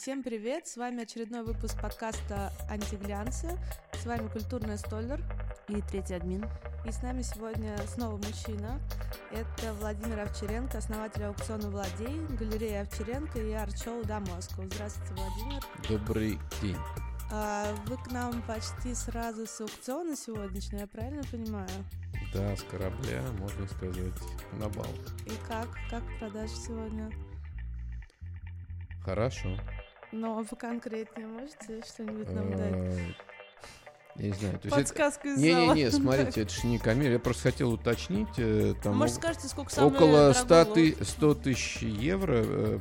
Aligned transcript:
Всем 0.00 0.22
привет! 0.22 0.66
С 0.66 0.78
вами 0.78 1.02
очередной 1.02 1.44
выпуск 1.44 1.78
подкаста 1.80 2.50
«Антиглянцы». 2.70 3.50
С 3.92 4.06
вами 4.06 4.28
культурный 4.28 4.78
столер. 4.78 5.22
И 5.68 5.82
третий 5.82 6.14
админ. 6.14 6.46
И 6.86 6.90
с 6.90 7.02
нами 7.02 7.20
сегодня 7.20 7.76
снова 7.86 8.16
мужчина. 8.16 8.80
Это 9.30 9.74
Владимир 9.74 10.20
Овчаренко, 10.20 10.78
основатель 10.78 11.24
аукциона 11.24 11.68
«Владей», 11.68 12.18
галерея 12.38 12.82
Овчаренко 12.82 13.40
и 13.40 13.52
арт-шоу 13.52 14.02
«Да 14.04 14.20
Москва». 14.20 14.64
Здравствуйте, 14.72 15.12
Владимир. 15.12 15.62
Добрый 15.86 16.38
день. 16.62 16.76
А, 17.32 17.72
вы 17.86 17.96
к 17.96 18.10
нам 18.10 18.42
почти 18.42 18.94
сразу 18.94 19.46
с 19.46 19.60
аукциона 19.60 20.16
сегодняшнего, 20.16 20.80
я 20.80 20.86
правильно 20.88 21.22
понимаю? 21.30 21.68
Да, 22.34 22.56
с 22.56 22.62
корабля, 22.64 23.22
можно 23.38 23.66
сказать, 23.68 24.14
на 24.54 24.68
бал. 24.68 24.86
И 25.26 25.32
как? 25.48 25.68
Как 25.88 26.02
продажи 26.18 26.54
сегодня? 26.54 27.10
Хорошо. 29.04 29.56
Но 30.12 30.42
вы 30.42 30.56
конкретнее 30.56 31.26
можете 31.26 31.82
что-нибудь 31.82 32.30
нам 32.30 32.56
дать? 32.56 33.16
Я 34.20 34.28
не 34.28 34.32
знаю. 34.34 34.58
То 34.58 34.66
есть 34.68 34.76
Подсказку 34.76 35.28
из. 35.28 35.38
Не, 35.38 35.52
зала. 35.52 35.74
не, 35.74 35.84
не, 35.84 35.90
смотрите, 35.90 36.42
это 36.42 36.52
же 36.52 36.66
не 36.66 36.78
коммерция. 36.78 37.12
Я 37.14 37.18
просто 37.18 37.42
хотел 37.44 37.72
уточнить. 37.72 38.28
э, 38.36 38.74
Там 38.82 38.96
Может, 38.98 39.16
скажете, 39.16 39.48
сколько 39.48 39.72
самый 39.72 39.94
около 39.96 40.32
100, 40.34 40.46
дорогой 40.46 40.74
ты- 40.92 40.96
лот? 40.98 41.08
100 41.08 41.34
тысяч 41.34 41.76
евро, 41.82 42.42
э, 42.44 42.78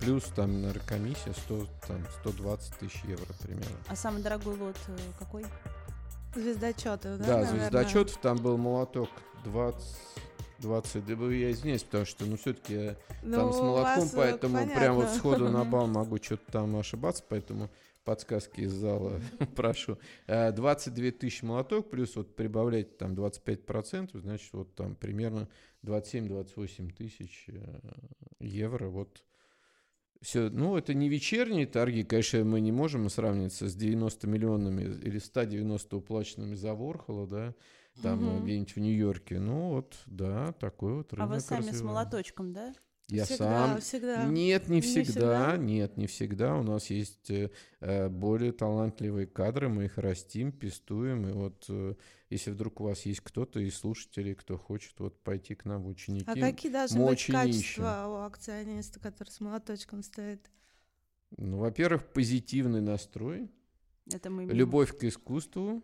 плюс 0.00 0.24
там 0.34 0.62
наркомиссия 0.62 1.34
100, 1.44 1.66
там, 1.86 2.04
120 2.20 2.74
тысяч 2.78 3.00
евро 3.04 3.26
примерно. 3.42 3.76
А 3.88 3.96
самый 3.96 4.22
дорогой 4.22 4.56
лот 4.56 4.76
э, 4.88 4.96
какой? 5.18 5.44
Звездочеты, 6.34 7.16
да, 7.16 7.24
Да, 7.24 7.26
наверное? 7.38 7.60
звездочетов 7.60 8.16
там 8.18 8.36
был 8.38 8.56
молоток 8.56 9.08
20... 9.44 9.84
20, 10.60 11.06
да, 11.06 11.12
я 11.32 11.52
извиняюсь, 11.52 11.84
потому 11.84 12.04
что, 12.04 12.24
ну, 12.24 12.36
все-таки 12.36 12.96
Ну, 13.22 13.36
там 13.36 13.52
с 13.52 13.56
у 13.58 13.62
молотком, 13.62 14.00
вас, 14.02 14.12
э, 14.12 14.16
поэтому 14.16 14.66
прям 14.66 14.94
вот 14.96 15.04
понятно. 15.04 15.18
сходу 15.18 15.48
на 15.50 15.64
бал 15.64 15.86
могу 15.86 16.16
что-то 16.20 16.50
там 16.50 16.76
ошибаться, 16.76 17.22
поэтому 17.28 17.70
подсказки 18.08 18.62
из 18.62 18.72
зала 18.72 19.20
прошу. 19.54 19.98
Э, 20.26 20.50
22 20.50 21.10
тысячи 21.10 21.44
молоток, 21.44 21.90
плюс 21.90 22.16
вот 22.16 22.34
прибавляйте 22.34 22.88
там 22.88 23.12
25%, 23.12 24.18
значит, 24.18 24.50
вот 24.54 24.74
там 24.74 24.96
примерно 24.96 25.46
27-28 25.82 26.90
тысяч 26.94 27.44
э, 27.48 27.80
евро, 28.40 28.88
вот. 28.88 29.22
Все, 30.22 30.48
ну, 30.48 30.78
это 30.78 30.94
не 30.94 31.10
вечерние 31.10 31.66
торги, 31.66 32.02
конечно, 32.02 32.42
мы 32.44 32.60
не 32.60 32.72
можем 32.72 33.10
сравниться 33.10 33.68
с 33.68 33.74
90 33.74 34.26
миллионами 34.26 34.82
или 34.82 35.18
190 35.18 35.94
уплаченными 35.94 36.54
за 36.54 36.72
Ворхола, 36.72 37.26
да, 37.26 37.54
там 38.02 38.26
э, 38.26 38.36
Мгм. 38.36 38.44
где-нибудь 38.44 38.74
в 38.74 38.80
Нью-Йорке. 38.80 39.38
Ну, 39.38 39.68
вот, 39.68 39.98
да, 40.06 40.52
такой 40.52 40.94
вот 40.94 41.12
рынок 41.12 41.30
а 41.30 41.34
вы 41.34 41.40
сами 41.40 41.60
с 41.60 41.66
развивается. 41.72 41.84
молоточком, 41.84 42.52
да? 42.54 42.72
Я 43.08 43.24
всегда, 43.24 43.68
сам. 43.68 43.80
всегда. 43.80 44.24
Нет, 44.26 44.68
не 44.68 44.76
Не 44.76 44.80
всегда, 44.82 45.02
всегда? 45.02 45.56
нет, 45.56 45.96
не 45.96 46.06
всегда. 46.06 46.56
У 46.56 46.62
нас 46.62 46.90
есть 46.90 47.30
э, 47.30 47.50
э, 47.80 48.08
более 48.10 48.52
талантливые 48.52 49.26
кадры, 49.26 49.70
мы 49.70 49.86
их 49.86 49.96
растим, 49.96 50.52
пестуем. 50.52 51.26
И 51.26 51.32
вот 51.32 51.64
э, 51.70 51.94
если 52.28 52.50
вдруг 52.50 52.82
у 52.82 52.84
вас 52.84 53.06
есть 53.06 53.20
кто-то 53.20 53.60
из 53.60 53.78
слушателей, 53.78 54.34
кто 54.34 54.58
хочет 54.58 54.92
вот 55.00 55.22
пойти 55.22 55.54
к 55.54 55.64
нам 55.64 55.84
в 55.84 55.88
ученики, 55.88 56.28
А 56.28 56.34
какие 56.34 56.70
должны 56.70 57.00
мы 57.00 57.06
быть 57.10 57.24
качества 57.26 58.06
у 58.08 58.26
акциониста, 58.26 59.00
который 59.00 59.30
с 59.30 59.40
молоточком 59.40 60.02
стоит? 60.02 60.50
ну, 61.36 61.58
во-первых, 61.58 62.12
позитивный 62.12 62.82
настрой, 62.82 63.50
Это 64.12 64.28
мы 64.28 64.44
любовь 64.44 64.96
к 64.96 65.04
искусству. 65.04 65.82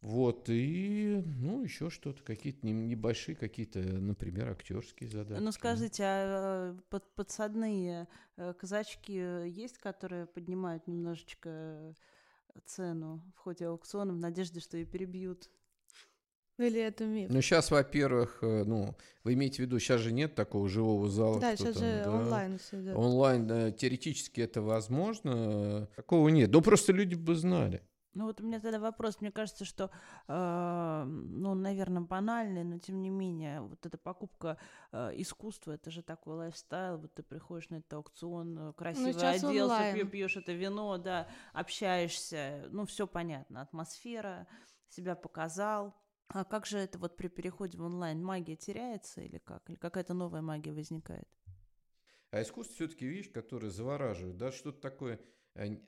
Вот, 0.00 0.48
и, 0.48 1.24
ну, 1.26 1.64
еще 1.64 1.90
что-то, 1.90 2.22
какие-то 2.22 2.64
не- 2.64 2.72
небольшие, 2.72 3.34
какие-то, 3.34 3.80
например, 3.80 4.50
актерские 4.50 5.10
задачи. 5.10 5.40
Ну 5.40 5.50
скажите, 5.50 6.04
а 6.04 6.72
э, 6.72 6.80
под- 6.88 7.12
подсадные 7.14 8.06
э, 8.36 8.54
казачки 8.54 9.12
есть, 9.48 9.78
которые 9.78 10.26
поднимают 10.26 10.86
немножечко 10.86 11.48
э, 11.48 11.92
цену 12.64 13.24
в 13.34 13.38
ходе 13.40 13.66
аукциона 13.66 14.12
в 14.12 14.18
надежде, 14.18 14.60
что 14.60 14.76
ее 14.76 14.86
перебьют? 14.86 15.50
Или 16.58 16.80
это 16.80 17.04
миф? 17.04 17.30
Ну, 17.30 17.40
сейчас, 17.40 17.70
во-первых, 17.70 18.38
ну, 18.42 18.96
вы 19.22 19.34
имеете 19.34 19.58
в 19.58 19.66
виду, 19.66 19.78
сейчас 19.78 20.00
же 20.00 20.12
нет 20.12 20.34
такого 20.34 20.68
живого 20.68 21.08
зала. 21.08 21.40
да, 21.40 21.56
сейчас 21.56 21.74
там, 21.74 21.82
же 21.82 22.02
да. 22.04 22.12
онлайн 22.12 22.58
все 22.58 22.80
идет. 22.80 22.96
Онлайн, 22.96 23.50
э, 23.50 23.72
теоретически 23.72 24.40
это 24.40 24.62
возможно. 24.62 25.88
Такого 25.96 26.28
нет. 26.28 26.50
Ну, 26.52 26.60
просто 26.60 26.92
люди 26.92 27.14
бы 27.14 27.34
знали. 27.34 27.82
Ну 28.18 28.24
вот 28.24 28.40
у 28.40 28.44
меня 28.44 28.58
тогда 28.58 28.80
вопрос. 28.80 29.20
Мне 29.20 29.30
кажется, 29.30 29.64
что, 29.64 29.92
э, 30.26 31.04
ну, 31.06 31.54
наверное, 31.54 32.02
банальный, 32.02 32.64
но 32.64 32.76
тем 32.80 33.00
не 33.00 33.10
менее, 33.10 33.60
вот 33.60 33.86
эта 33.86 33.96
покупка 33.96 34.58
э, 34.90 35.12
искусства, 35.14 35.70
это 35.70 35.92
же 35.92 36.02
такой 36.02 36.34
лайфстайл. 36.34 36.98
Вот 36.98 37.14
ты 37.14 37.22
приходишь 37.22 37.68
на 37.70 37.76
этот 37.76 37.92
аукцион, 37.92 38.72
красиво 38.74 39.12
сейчас 39.12 39.44
оделся, 39.44 39.92
пью- 39.94 40.08
пьешь 40.08 40.36
это 40.36 40.52
вино, 40.52 40.98
да, 40.98 41.28
общаешься. 41.52 42.66
Ну, 42.70 42.86
все 42.86 43.06
понятно. 43.06 43.60
Атмосфера, 43.60 44.48
себя 44.88 45.14
показал. 45.14 45.94
А 46.26 46.42
как 46.42 46.66
же 46.66 46.78
это 46.78 46.98
вот 46.98 47.16
при 47.16 47.28
переходе 47.28 47.78
в 47.78 47.82
онлайн? 47.84 48.20
Магия 48.20 48.56
теряется 48.56 49.20
или 49.20 49.38
как? 49.38 49.70
Или 49.70 49.76
какая-то 49.76 50.12
новая 50.12 50.42
магия 50.42 50.72
возникает? 50.72 51.28
А 52.32 52.42
искусство 52.42 52.74
все-таки 52.74 53.06
вещь, 53.06 53.30
которая 53.30 53.70
завораживает, 53.70 54.36
да, 54.36 54.50
что-то 54.50 54.80
такое 54.80 55.20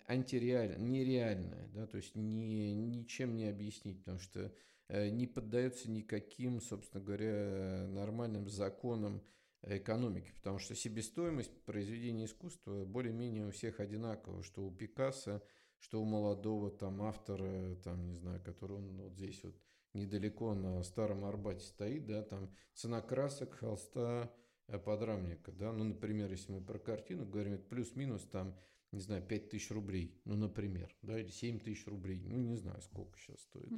антиреальное, 0.08 0.78
нереальное, 0.78 1.69
да, 1.69 1.86
то 1.86 1.97
есть 1.97 2.14
ни, 2.14 2.72
ничем 2.72 3.36
не 3.36 3.47
объяснить, 3.47 4.00
потому 4.00 4.19
что 4.19 4.53
э, 4.88 5.08
не 5.08 5.26
поддается 5.26 5.91
никаким, 5.91 6.60
собственно 6.60 7.03
говоря, 7.03 7.86
нормальным 7.88 8.48
законам 8.48 9.22
экономики, 9.62 10.32
потому 10.36 10.59
что 10.59 10.75
себестоимость 10.75 11.53
произведения 11.64 12.25
искусства 12.25 12.84
более-менее 12.84 13.47
у 13.47 13.50
всех 13.50 13.80
одинакова, 13.80 14.42
что 14.42 14.64
у 14.64 14.70
Пикассо, 14.70 15.42
что 15.78 16.00
у 16.00 16.04
молодого 16.04 16.70
там 16.70 17.03
автора, 17.03 17.76
там, 17.76 18.06
не 18.06 18.16
знаю, 18.16 18.41
который 18.42 18.76
он 18.78 19.03
вот 19.03 19.12
здесь 19.12 19.42
вот 19.44 19.54
недалеко 19.92 20.54
на 20.54 20.82
Старом 20.82 21.25
Арбате 21.25 21.64
стоит, 21.64 22.06
да, 22.06 22.22
там 22.22 22.50
цена 22.75 23.00
красок, 23.00 23.54
холста, 23.54 24.32
э, 24.69 24.78
подрамника, 24.78 25.53
да, 25.53 25.72
ну, 25.72 25.84
например, 25.84 26.30
если 26.30 26.53
мы 26.53 26.60
про 26.60 26.78
картину 26.78 27.26
говорим, 27.26 27.59
плюс-минус 27.59 28.22
там, 28.30 28.56
не 28.92 29.00
знаю, 29.00 29.22
5 29.22 29.48
тысяч 29.50 29.70
рублей, 29.70 30.20
ну, 30.24 30.36
например, 30.36 30.94
да, 31.02 31.18
или 31.18 31.28
7 31.28 31.60
тысяч 31.60 31.86
рублей, 31.86 32.22
ну, 32.24 32.38
не 32.38 32.56
знаю, 32.56 32.80
сколько 32.82 33.18
сейчас 33.18 33.40
стоит. 33.40 33.72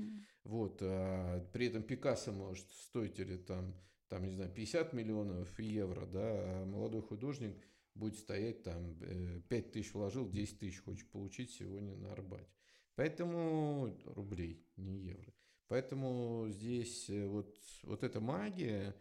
Вот, 0.44 0.78
а 0.82 1.40
при 1.52 1.66
этом 1.66 1.82
Пикассо 1.82 2.32
может 2.32 2.70
стоить 2.72 3.18
или 3.18 3.36
там, 3.36 3.74
там, 4.08 4.24
не 4.24 4.32
знаю, 4.32 4.50
50 4.50 4.92
миллионов 4.92 5.58
евро, 5.58 6.06
да, 6.06 6.20
а 6.22 6.64
молодой 6.64 7.02
художник 7.02 7.56
будет 7.94 8.16
стоять 8.16 8.62
там, 8.62 8.96
5 9.48 9.72
тысяч 9.72 9.92
вложил, 9.92 10.28
10 10.30 10.58
тысяч 10.58 10.80
хочет 10.82 11.08
получить 11.10 11.50
сегодня 11.50 11.94
на 11.94 12.12
Арбате. 12.12 12.48
Поэтому 12.94 13.96
рублей, 14.04 14.66
не 14.76 14.98
евро. 14.98 15.32
Поэтому 15.68 16.48
здесь 16.50 17.08
э, 17.08 17.26
вот, 17.26 17.56
вот 17.84 18.02
эта 18.02 18.20
магия, 18.20 18.94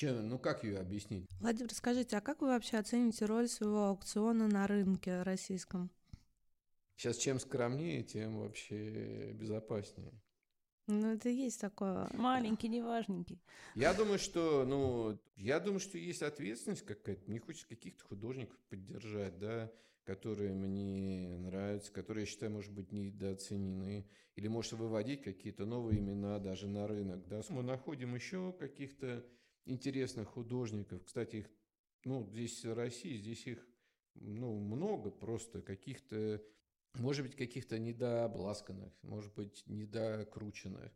чем, 0.00 0.30
ну 0.30 0.38
как 0.38 0.64
ее 0.64 0.78
объяснить? 0.78 1.28
Владимир, 1.40 1.74
скажите, 1.74 2.16
а 2.16 2.20
как 2.22 2.40
вы 2.40 2.48
вообще 2.48 2.78
оцените 2.78 3.26
роль 3.26 3.48
своего 3.48 3.84
аукциона 3.84 4.48
на 4.48 4.66
рынке 4.66 5.22
российском? 5.22 5.90
Сейчас 6.96 7.18
чем 7.18 7.38
скромнее, 7.38 8.02
тем 8.02 8.38
вообще 8.38 9.32
безопаснее. 9.32 10.12
Ну, 10.86 11.12
это 11.12 11.28
есть 11.28 11.60
такое. 11.60 12.08
Маленький, 12.14 12.68
неважненький. 12.68 13.42
Я 13.74 13.92
думаю, 13.92 14.18
что, 14.18 14.64
ну, 14.64 15.18
я 15.36 15.60
думаю, 15.60 15.80
что 15.80 15.98
есть 15.98 16.22
ответственность 16.22 16.84
какая-то. 16.84 17.30
Мне 17.30 17.38
хочется 17.38 17.68
каких-то 17.68 18.02
художников 18.04 18.58
поддержать, 18.70 19.38
да, 19.38 19.70
которые 20.04 20.54
мне 20.54 21.36
нравятся, 21.38 21.92
которые, 21.92 22.22
я 22.22 22.26
считаю, 22.26 22.52
может 22.52 22.72
быть, 22.72 22.90
недооценены. 22.90 24.08
Или, 24.34 24.48
может, 24.48 24.72
выводить 24.72 25.22
какие-то 25.22 25.66
новые 25.66 26.00
имена 26.00 26.38
даже 26.38 26.66
на 26.68 26.88
рынок, 26.88 27.28
да. 27.28 27.42
Мы 27.50 27.62
находим 27.62 28.14
еще 28.14 28.52
каких-то 28.58 29.24
интересных 29.64 30.28
художников. 30.28 31.04
Кстати, 31.04 31.36
их, 31.36 31.50
ну, 32.04 32.28
здесь 32.32 32.64
России, 32.64 33.16
здесь 33.16 33.46
их, 33.46 33.66
ну, 34.14 34.58
много 34.58 35.10
просто 35.10 35.62
каких-то, 35.62 36.42
может 36.94 37.26
быть, 37.26 37.36
каких-то 37.36 37.78
недообласканных, 37.78 38.92
может 39.02 39.34
быть, 39.34 39.62
недокрученных. 39.66 40.92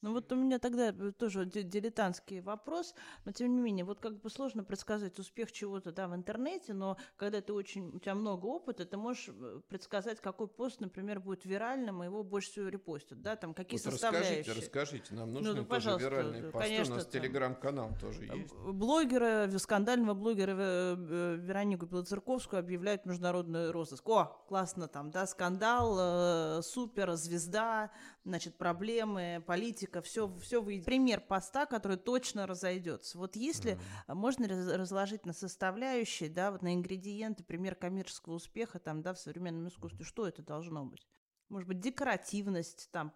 Ну 0.00 0.12
вот 0.12 0.30
у 0.30 0.36
меня 0.36 0.60
тогда 0.60 0.92
тоже 0.92 1.44
дилетантский 1.44 2.40
вопрос, 2.40 2.94
но 3.24 3.32
тем 3.32 3.52
не 3.54 3.60
менее, 3.60 3.84
вот 3.84 3.98
как 3.98 4.20
бы 4.20 4.30
сложно 4.30 4.62
предсказать 4.62 5.18
успех 5.18 5.50
чего-то 5.50 5.90
да, 5.90 6.06
в 6.06 6.14
интернете, 6.14 6.72
но 6.72 6.96
когда 7.16 7.40
ты 7.40 7.52
очень, 7.52 7.88
у 7.88 7.98
тебя 7.98 8.14
много 8.14 8.46
опыта, 8.46 8.86
ты 8.86 8.96
можешь 8.96 9.28
э, 9.28 9.60
предсказать, 9.68 10.20
какой 10.20 10.46
пост, 10.46 10.80
например, 10.80 11.18
будет 11.18 11.44
виральным, 11.44 12.02
и 12.02 12.06
его 12.06 12.22
больше 12.22 12.50
всего 12.50 12.68
репостят, 12.68 13.20
да, 13.22 13.34
там 13.34 13.54
какие 13.54 13.80
вот 13.82 13.92
составляющие. 13.92 14.38
Расскажите, 14.38 14.60
расскажите, 14.60 15.14
нам 15.14 15.32
нужны 15.32 15.54
ну, 15.54 15.64
тоже 15.64 15.96
виральные 15.98 16.52
посты, 16.52 16.68
конечно, 16.68 16.94
у 16.94 16.96
нас 16.98 17.06
телеграм-канал 17.06 17.90
тоже 18.00 18.22
э, 18.26 18.36
есть. 18.36 18.54
Блогера, 18.54 19.50
скандального 19.58 20.14
блогера 20.14 20.54
э, 20.56 21.36
Веронику 21.40 21.86
Белоцерковскую 21.86 22.60
объявляют 22.60 23.04
международный 23.04 23.72
розыск. 23.72 24.08
О, 24.08 24.44
классно 24.46 24.86
там, 24.86 25.10
да, 25.10 25.26
скандал, 25.26 26.62
супер, 26.62 27.14
звезда, 27.14 27.90
значит, 28.24 28.56
проблемы, 28.56 29.42
политика, 29.46 29.87
все, 30.02 30.32
все 30.38 30.62
выйдет. 30.62 30.86
Пример 30.86 31.20
поста, 31.20 31.66
который 31.66 31.96
точно 31.96 32.46
разойдется. 32.46 33.18
Вот 33.18 33.36
если 33.36 33.72
mm-hmm. 33.72 34.14
можно 34.14 34.48
разложить 34.78 35.26
на 35.26 35.32
составляющие, 35.32 36.28
да, 36.28 36.50
вот 36.52 36.62
на 36.62 36.74
ингредиенты, 36.74 37.44
пример 37.44 37.74
коммерческого 37.74 38.34
успеха 38.34 38.78
там, 38.78 39.02
да, 39.02 39.14
в 39.14 39.18
современном 39.18 39.68
искусстве, 39.68 40.04
что 40.04 40.26
это 40.26 40.42
должно 40.42 40.84
быть? 40.84 41.06
Может 41.48 41.68
быть, 41.68 41.80
декоративность, 41.80 42.90
там, 42.92 43.14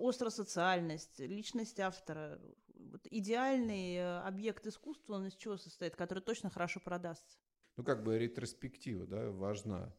остросоциальность, 0.00 1.18
личность 1.20 1.78
автора. 1.78 2.40
Вот 2.74 3.06
идеальный 3.10 3.96
э, 3.96 4.20
объект 4.20 4.66
искусства, 4.66 5.14
он 5.14 5.26
из 5.26 5.34
чего 5.34 5.56
состоит, 5.58 5.94
который 5.94 6.20
точно 6.20 6.48
хорошо 6.48 6.80
продастся? 6.80 7.38
Ну, 7.76 7.84
как 7.84 8.02
бы 8.02 8.18
ретроспектива, 8.18 9.06
да, 9.06 9.30
важна. 9.30 9.94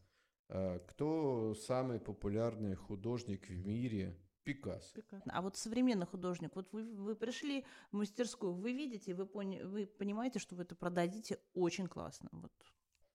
А 0.48 0.78
кто 0.80 1.54
самый 1.54 2.00
популярный 2.00 2.74
художник 2.74 3.48
в 3.48 3.66
мире 3.66 4.18
Пикассо. 4.48 4.94
Пикассо. 4.94 5.24
А 5.26 5.42
вот 5.42 5.58
современный 5.58 6.06
художник, 6.06 6.56
вот 6.56 6.72
вы, 6.72 6.84
вы 6.94 7.14
пришли 7.14 7.66
в 7.92 7.96
мастерскую, 7.96 8.54
вы 8.54 8.72
видите, 8.72 9.14
вы, 9.14 9.26
пони, 9.26 9.60
вы 9.60 9.86
понимаете, 9.86 10.38
что 10.38 10.56
вы 10.56 10.62
это 10.62 10.74
продадите 10.74 11.38
очень 11.52 11.86
классно. 11.86 12.30
Вот. 12.32 12.52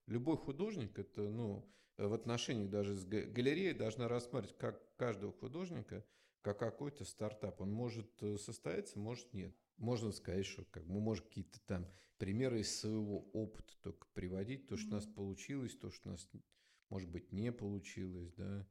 Любой 0.06 0.38
художник, 0.38 1.00
это, 1.00 1.22
ну, 1.22 1.68
в 1.98 2.14
отношениях 2.14 2.70
даже 2.70 2.94
с 2.94 3.04
галереей 3.06 3.74
должна 3.74 4.08
рассматривать 4.08 4.56
как 4.60 4.96
каждого 4.96 5.34
художника, 5.34 6.06
как 6.44 6.60
какой-то 6.60 7.04
стартап. 7.04 7.62
Он 7.62 7.72
может 7.72 8.12
э, 8.22 8.38
состояться, 8.38 9.00
может 9.00 9.34
нет. 9.34 9.56
Можно 9.78 10.12
сказать, 10.12 10.46
что 10.46 10.66
как 10.66 10.86
мы 10.86 11.00
можем 11.00 11.26
какие-то 11.26 11.60
там 11.66 11.88
примеры 12.20 12.60
из 12.60 12.80
своего 12.80 13.28
опыта 13.34 13.74
только 13.82 14.08
приводить, 14.14 14.68
то, 14.68 14.78
что 14.78 14.86
mm-hmm. 14.86 14.92
у 14.92 14.96
нас 14.96 15.06
получилось, 15.08 15.76
то, 15.76 15.90
что 15.90 16.10
у 16.10 16.12
нас, 16.12 16.30
может 16.90 17.10
быть, 17.10 17.32
не 17.32 17.52
получилось, 17.52 18.32
да. 18.34 18.68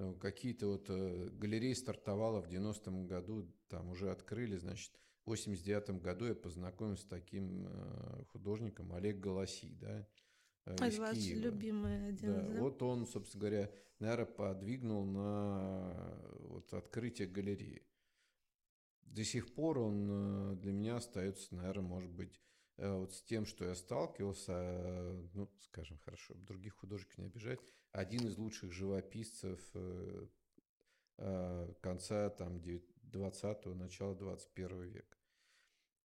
Э, 0.00 0.14
какие-то 0.18 0.66
вот 0.68 0.86
э, 0.88 1.28
галереи 1.32 1.74
стартовала 1.74 2.40
в 2.40 2.48
90-м 2.48 3.06
году, 3.06 3.52
там 3.68 3.90
уже 3.90 4.10
открыли, 4.10 4.56
значит, 4.56 4.92
в 5.24 5.30
89 5.30 6.00
году 6.00 6.26
я 6.26 6.34
познакомился 6.34 7.02
с 7.02 7.06
таким 7.06 7.66
э, 7.68 8.24
художником 8.28 8.94
Олег 8.94 9.20
Голоси, 9.20 9.76
да, 9.78 10.08
из 10.86 10.98
ваш 10.98 11.16
Киева. 11.16 11.40
любимый 11.40 12.08
один, 12.08 12.32
да, 12.32 12.40
да? 12.40 12.60
Вот 12.60 12.82
он, 12.82 13.06
собственно 13.06 13.40
говоря, 13.40 13.70
наверное, 13.98 14.26
подвигнул 14.26 15.04
на 15.04 16.16
вот 16.48 16.72
открытие 16.72 17.28
галереи. 17.28 17.82
До 19.02 19.24
сих 19.24 19.52
пор 19.54 19.78
он 19.80 20.58
для 20.60 20.72
меня 20.72 20.96
остается, 20.96 21.54
наверное, 21.54 21.84
может 21.84 22.10
быть, 22.10 22.40
вот 22.76 23.12
с 23.12 23.22
тем, 23.22 23.46
что 23.46 23.64
я 23.64 23.74
сталкивался, 23.74 24.52
ну, 25.34 25.50
скажем, 25.60 25.98
хорошо, 25.98 26.34
других 26.34 26.74
художников 26.76 27.18
не 27.18 27.26
обижать, 27.26 27.60
один 27.92 28.26
из 28.26 28.38
лучших 28.38 28.72
живописцев 28.72 29.60
э, 29.74 30.26
э, 31.18 31.74
конца 31.80 32.30
там 32.30 32.58
20-го, 32.58 33.74
начала 33.74 34.14
21 34.14 34.82
века. 34.84 35.16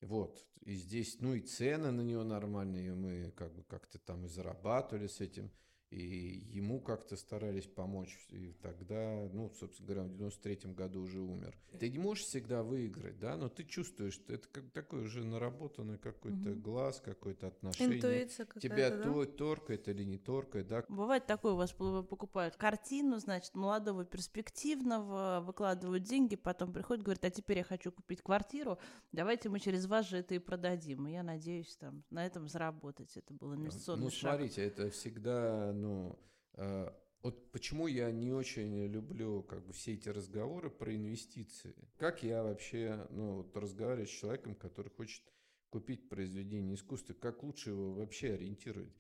Вот, 0.01 0.45
и 0.62 0.73
здесь, 0.73 1.21
ну 1.21 1.33
и 1.33 1.41
цены 1.41 1.91
на 1.91 2.01
него 2.01 2.23
нормальные, 2.23 2.94
мы 2.94 3.31
как 3.31 3.53
бы 3.56 3.63
как-то 3.63 3.97
там 4.00 4.25
и 4.25 4.27
зарабатывали 4.27 5.07
с 5.07 5.21
этим– 5.21 5.51
и 5.91 6.43
ему 6.51 6.81
как-то 6.81 7.15
старались 7.15 7.67
помочь. 7.67 8.27
И 8.29 8.53
тогда, 8.61 9.29
ну, 9.31 9.51
собственно 9.59 9.87
говоря, 9.87 10.03
в 10.03 10.13
93-м 10.13 10.73
году 10.73 11.01
уже 11.01 11.19
умер. 11.19 11.57
Ты 11.79 11.89
не 11.89 11.99
можешь 11.99 12.25
всегда 12.25 12.63
выиграть, 12.63 13.19
да, 13.19 13.37
но 13.37 13.49
ты 13.49 13.63
чувствуешь, 13.63 14.13
что 14.13 14.33
это 14.33 14.47
как 14.49 14.71
такой 14.71 15.03
уже 15.03 15.23
наработанный 15.23 15.97
какой-то 15.97 16.51
угу. 16.51 16.59
глаз, 16.59 17.01
какое-то 17.01 17.47
отношение. 17.47 17.97
Интуиция 17.97 18.47
Тебя 18.59 18.89
да? 18.89 19.03
то 19.03 19.25
торкает 19.25 19.87
или 19.87 20.03
не 20.03 20.17
торкает, 20.17 20.67
да. 20.67 20.83
Бывает 20.89 21.25
такое, 21.27 21.53
у 21.53 21.57
вас 21.57 21.71
покупают 21.71 22.55
картину, 22.55 23.19
значит, 23.19 23.55
молодого, 23.55 24.05
перспективного, 24.05 25.43
выкладывают 25.45 26.03
деньги, 26.03 26.35
потом 26.35 26.73
приходят, 26.73 27.03
говорят, 27.03 27.23
а 27.25 27.29
теперь 27.29 27.59
я 27.59 27.63
хочу 27.63 27.91
купить 27.91 28.21
квартиру, 28.21 28.79
давайте 29.11 29.49
мы 29.49 29.59
через 29.59 29.85
вас 29.85 30.09
же 30.09 30.17
это 30.17 30.35
и 30.35 30.39
продадим. 30.39 31.07
И 31.07 31.11
я 31.11 31.23
надеюсь, 31.23 31.75
там, 31.77 32.03
на 32.09 32.25
этом 32.25 32.47
заработать. 32.47 33.15
Это 33.15 33.33
был 33.33 33.53
инвестиционный 33.53 34.05
ну, 34.05 34.09
шаг. 34.09 34.23
Ну, 34.23 34.29
смотрите, 34.29 34.63
это 34.63 34.89
всегда 34.89 35.73
ну, 35.85 36.19
э, 36.53 36.91
вот 37.21 37.51
почему 37.51 37.85
я 37.87 38.11
не 38.11 38.31
очень 38.31 38.87
люблю 38.87 39.43
как 39.43 39.65
бы 39.65 39.73
все 39.73 39.93
эти 39.93 40.09
разговоры 40.09 40.69
про 40.71 40.95
инвестиции. 40.95 41.75
Как 41.97 42.23
я 42.23 42.43
вообще, 42.43 43.07
ну, 43.11 43.37
вот 43.37 43.55
разговариваю 43.55 44.07
с 44.07 44.09
человеком, 44.09 44.55
который 44.55 44.89
хочет 44.89 45.21
купить 45.69 46.09
произведение 46.09 46.75
искусства, 46.75 47.13
как 47.13 47.43
лучше 47.43 47.69
его 47.69 47.93
вообще 47.93 48.33
ориентировать? 48.33 48.93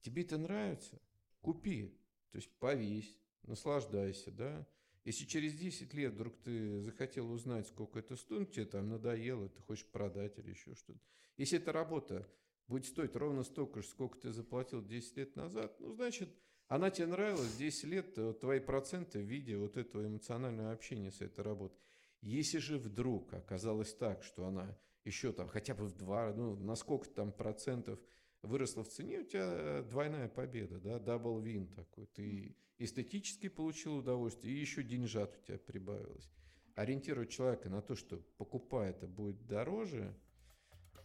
Тебе 0.00 0.22
это 0.22 0.38
нравится? 0.38 1.00
Купи. 1.40 1.96
То 2.32 2.38
есть 2.38 2.50
повесь, 2.58 3.16
наслаждайся, 3.42 4.32
да? 4.32 4.66
Если 5.04 5.24
через 5.24 5.54
10 5.54 5.94
лет 5.94 6.14
вдруг 6.14 6.36
ты 6.42 6.80
захотел 6.80 7.30
узнать, 7.30 7.68
сколько 7.68 7.98
это 7.98 8.16
стоит, 8.16 8.52
тебе 8.52 8.64
там 8.64 8.88
надоело, 8.88 9.48
ты 9.48 9.60
хочешь 9.60 9.86
продать 9.86 10.38
или 10.38 10.50
еще 10.50 10.74
что-то. 10.74 11.00
Если 11.36 11.58
эта 11.58 11.70
работа 11.72 12.26
будет 12.68 12.86
стоить 12.86 13.16
ровно 13.16 13.42
столько 13.42 13.82
же, 13.82 13.88
сколько 13.88 14.18
ты 14.18 14.32
заплатил 14.32 14.82
10 14.82 15.16
лет 15.16 15.36
назад, 15.36 15.76
ну, 15.80 15.92
значит, 15.94 16.28
она 16.68 16.90
тебе 16.90 17.06
нравилась 17.06 17.56
10 17.56 17.84
лет, 17.84 18.18
э, 18.18 18.32
твои 18.40 18.60
проценты 18.60 19.20
в 19.20 19.26
виде 19.26 19.56
вот 19.56 19.76
этого 19.76 20.06
эмоционального 20.06 20.72
общения 20.72 21.10
с 21.10 21.20
этой 21.20 21.44
работой. 21.44 21.78
Если 22.20 22.58
же 22.58 22.78
вдруг 22.78 23.34
оказалось 23.34 23.94
так, 23.94 24.22
что 24.22 24.46
она 24.46 24.78
еще 25.04 25.32
там 25.32 25.46
хотя 25.48 25.74
бы 25.74 25.84
в 25.84 25.94
два, 25.94 26.32
ну, 26.32 26.56
на 26.56 26.74
сколько 26.74 27.08
там 27.10 27.32
процентов 27.32 28.00
выросла 28.42 28.82
в 28.82 28.88
цене, 28.88 29.20
у 29.20 29.24
тебя 29.24 29.82
двойная 29.82 30.28
победа, 30.28 30.80
да, 30.80 30.98
double 30.98 31.38
win 31.38 31.68
такой. 31.68 32.06
Ты 32.06 32.56
эстетически 32.78 33.48
получил 33.48 33.96
удовольствие, 33.96 34.54
и 34.54 34.60
еще 34.60 34.82
деньжат 34.82 35.36
у 35.36 35.46
тебя 35.46 35.58
прибавилось. 35.58 36.30
Ориентировать 36.74 37.30
человека 37.30 37.68
на 37.68 37.82
то, 37.82 37.94
что 37.94 38.18
покупая 38.36 38.90
это 38.90 39.06
будет 39.06 39.46
дороже, 39.46 40.16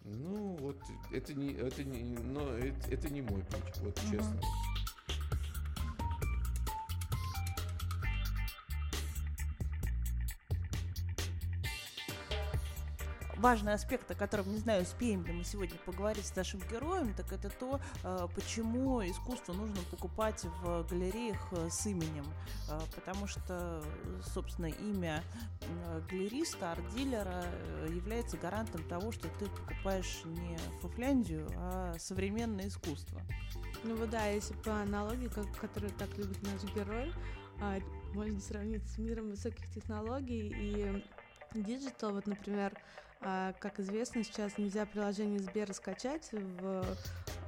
ну, 0.03 0.57
вот 0.59 0.77
это 1.11 1.33
не, 1.33 1.53
это 1.53 1.83
не, 1.83 2.17
но 2.17 2.41
это, 2.57 2.91
это 2.91 3.09
не 3.09 3.21
мой 3.21 3.41
путь, 3.43 3.77
вот 3.81 3.95
честно. 4.09 4.41
Важный 13.39 13.73
аспект, 13.73 14.09
о 14.11 14.15
котором, 14.15 14.51
не 14.51 14.57
знаю, 14.57 14.83
успеем 14.83 15.25
ли 15.25 15.31
мы 15.31 15.43
сегодня 15.43 15.77
поговорить 15.85 16.25
с 16.25 16.35
нашим 16.35 16.59
героем, 16.71 17.13
так 17.13 17.31
это 17.31 17.49
то, 17.49 17.79
э, 18.03 18.27
почему 18.35 19.01
искусство 19.01 19.53
нужно 19.53 19.77
покупать 19.89 20.43
в 20.61 20.85
галереях 20.89 21.39
э, 21.51 21.69
с 21.69 21.85
именем. 21.87 22.25
Э, 22.69 22.79
потому 22.95 23.27
что, 23.27 23.81
собственно, 24.33 24.67
имя 24.67 25.23
галериста, 26.09 26.73
арт-дилера 26.73 27.45
является 27.89 28.37
гарантом 28.37 28.83
того, 28.87 29.11
что 29.11 29.27
ты 29.39 29.45
покупаешь 29.45 30.21
не 30.25 30.57
Фуфляндию, 30.81 31.49
а 31.55 31.95
современное 31.97 32.67
искусство. 32.67 33.21
Ну 33.83 33.95
вот 33.95 34.09
да, 34.09 34.25
если 34.27 34.53
по 34.55 34.81
аналогии, 34.81 35.27
как, 35.27 35.45
которую 35.57 35.91
так 35.93 36.09
любит 36.17 36.41
наш 36.43 36.63
герой, 36.75 37.13
а, 37.61 37.79
можно 38.13 38.39
сравнить 38.39 38.87
с 38.89 38.97
миром 38.97 39.29
высоких 39.29 39.69
технологий 39.69 40.53
и 40.55 41.03
digital. 41.53 42.13
Вот, 42.13 42.27
например, 42.27 42.73
а, 43.21 43.53
как 43.59 43.79
известно, 43.79 44.23
сейчас 44.23 44.57
нельзя 44.57 44.85
приложение 44.85 45.39
Сбера 45.39 45.73
скачать 45.73 46.29
в 46.31 46.85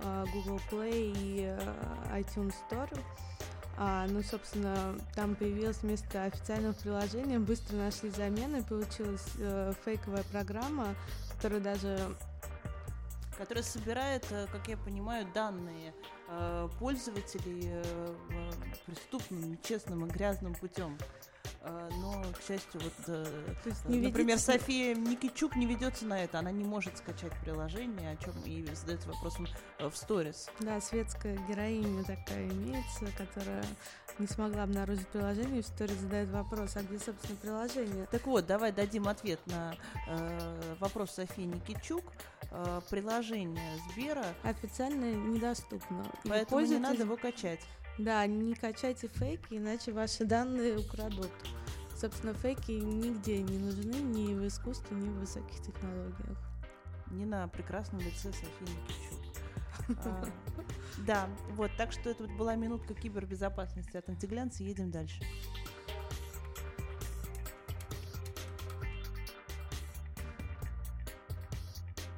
а, 0.03 0.25
Google 0.33 0.59
Play 0.69 1.13
и 1.15 1.45
а, 1.45 2.19
iTunes 2.19 2.53
Store. 2.69 2.99
А, 3.77 4.05
ну, 4.07 4.21
собственно, 4.21 4.95
там 5.15 5.35
появилось 5.35 5.77
вместо 5.81 6.25
официального 6.25 6.73
приложения, 6.73 7.39
быстро 7.39 7.77
нашли 7.77 8.09
замены, 8.09 8.63
получилась 8.63 9.25
э, 9.39 9.73
фейковая 9.83 10.23
программа, 10.31 10.93
которая 11.35 11.61
даже 11.61 11.97
которая 13.37 13.63
собирает, 13.63 14.23
э, 14.29 14.45
как 14.51 14.67
я 14.67 14.77
понимаю, 14.77 15.25
данные 15.33 15.95
э, 16.27 16.69
пользователей 16.77 17.71
преступным, 18.85 19.51
нечестным 19.51 20.05
и 20.05 20.09
грязным 20.09 20.53
путем. 20.53 20.95
А, 21.63 21.89
но, 21.91 22.23
к 22.33 22.41
счастью, 22.41 22.81
вот, 22.81 22.93
э, 23.07 23.25
есть 23.65 23.85
не 23.85 23.99
например, 23.99 24.37
ведите- 24.37 24.53
София 24.53 24.95
Никичук 24.95 25.55
не 25.55 25.65
ведется 25.67 26.05
на 26.05 26.23
это, 26.23 26.39
она 26.39 26.51
не 26.51 26.63
может 26.63 26.97
скачать 26.97 27.31
приложение, 27.43 28.11
о 28.11 28.15
чем 28.17 28.33
и 28.45 28.65
задается 28.73 29.07
вопросом 29.09 29.47
э, 29.77 29.87
в 29.89 29.95
сторис. 29.95 30.49
Да, 30.59 30.81
светская 30.81 31.37
героиня 31.47 32.03
такая 32.03 32.47
имеется, 32.47 33.05
которая 33.17 33.63
не 34.17 34.27
смогла 34.27 34.63
обнаружить 34.63 35.07
приложение, 35.07 35.59
и 35.59 35.61
в 35.61 35.65
истории 35.65 35.93
задает 35.93 36.29
вопрос, 36.29 36.75
а 36.77 36.81
где, 36.81 36.97
собственно, 36.99 37.37
приложение? 37.37 38.07
Так 38.11 38.25
вот, 38.25 38.45
давай 38.47 38.71
дадим 38.71 39.07
ответ 39.07 39.39
на 39.45 39.75
э, 40.07 40.75
вопрос 40.79 41.11
Софии 41.11 41.41
Никичук. 41.43 42.03
Э, 42.51 42.81
приложение 42.89 43.77
Сбера, 43.91 44.25
Официально 44.43 45.13
недоступно. 45.13 46.05
Поэтому 46.25 46.61
не 46.61 46.77
надо 46.79 47.03
его 47.03 47.17
качать. 47.17 47.61
Да, 47.97 48.25
не 48.25 48.55
качайте 48.55 49.07
фейки, 49.07 49.55
иначе 49.55 49.91
ваши 49.91 50.25
данные 50.25 50.77
украдут. 50.77 51.31
Собственно, 51.95 52.33
фейки 52.33 52.71
нигде 52.71 53.43
не 53.43 53.57
нужны, 53.59 53.95
ни 53.95 54.33
в 54.33 54.47
искусстве, 54.47 54.97
ни 54.97 55.09
в 55.09 55.19
высоких 55.19 55.61
технологиях. 55.61 56.37
Не 57.11 57.25
на 57.25 57.47
прекрасном 57.47 58.01
лице 58.01 58.31
Софии 58.31 58.61
Никичук. 58.61 59.21
А, 60.05 60.25
Да, 61.05 61.29
вот, 61.51 61.71
так 61.77 61.91
что 61.91 62.09
это 62.09 62.23
вот 62.23 62.31
была 62.37 62.55
минутка 62.55 62.93
кибербезопасности 62.93 63.97
от 63.97 64.09
антиглянца, 64.09 64.63
едем 64.63 64.89
дальше. 64.89 65.21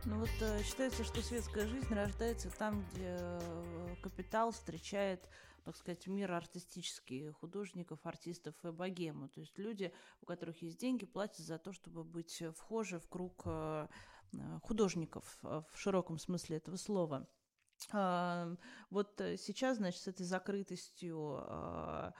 Ну 0.06 0.20
вот 0.20 0.30
э, 0.42 0.62
считается, 0.64 1.04
что 1.04 1.22
светская 1.22 1.66
жизнь 1.66 1.94
рождается 1.94 2.50
там, 2.50 2.86
где 2.92 3.18
э, 3.18 3.96
капитал 4.02 4.52
встречает, 4.52 5.22
так 5.64 5.78
сказать, 5.78 6.08
мир 6.08 6.32
артистический, 6.32 7.32
художников, 7.32 8.00
артистов 8.06 8.56
и 8.64 8.72
богему. 8.72 9.30
То 9.30 9.40
есть 9.40 9.58
люди, 9.58 9.94
у 10.22 10.26
которых 10.26 10.62
есть 10.62 10.80
деньги, 10.80 11.06
платят 11.06 11.46
за 11.46 11.58
то, 11.58 11.72
чтобы 11.72 12.04
быть 12.04 12.44
вхожи 12.56 13.00
в 13.00 13.08
круг 13.08 13.44
э, 13.46 13.88
э, 14.34 14.60
художников 14.62 15.40
э, 15.44 15.62
в 15.72 15.78
широком 15.80 16.18
смысле 16.18 16.58
этого 16.58 16.76
слова. 16.76 17.28
А, 17.92 18.56
Вот 18.90 19.16
сейчас, 19.38 19.78
значит, 19.78 20.02
с 20.02 20.08
этой 20.08 20.26
закрытостью 20.26 21.38
а, 21.40 22.14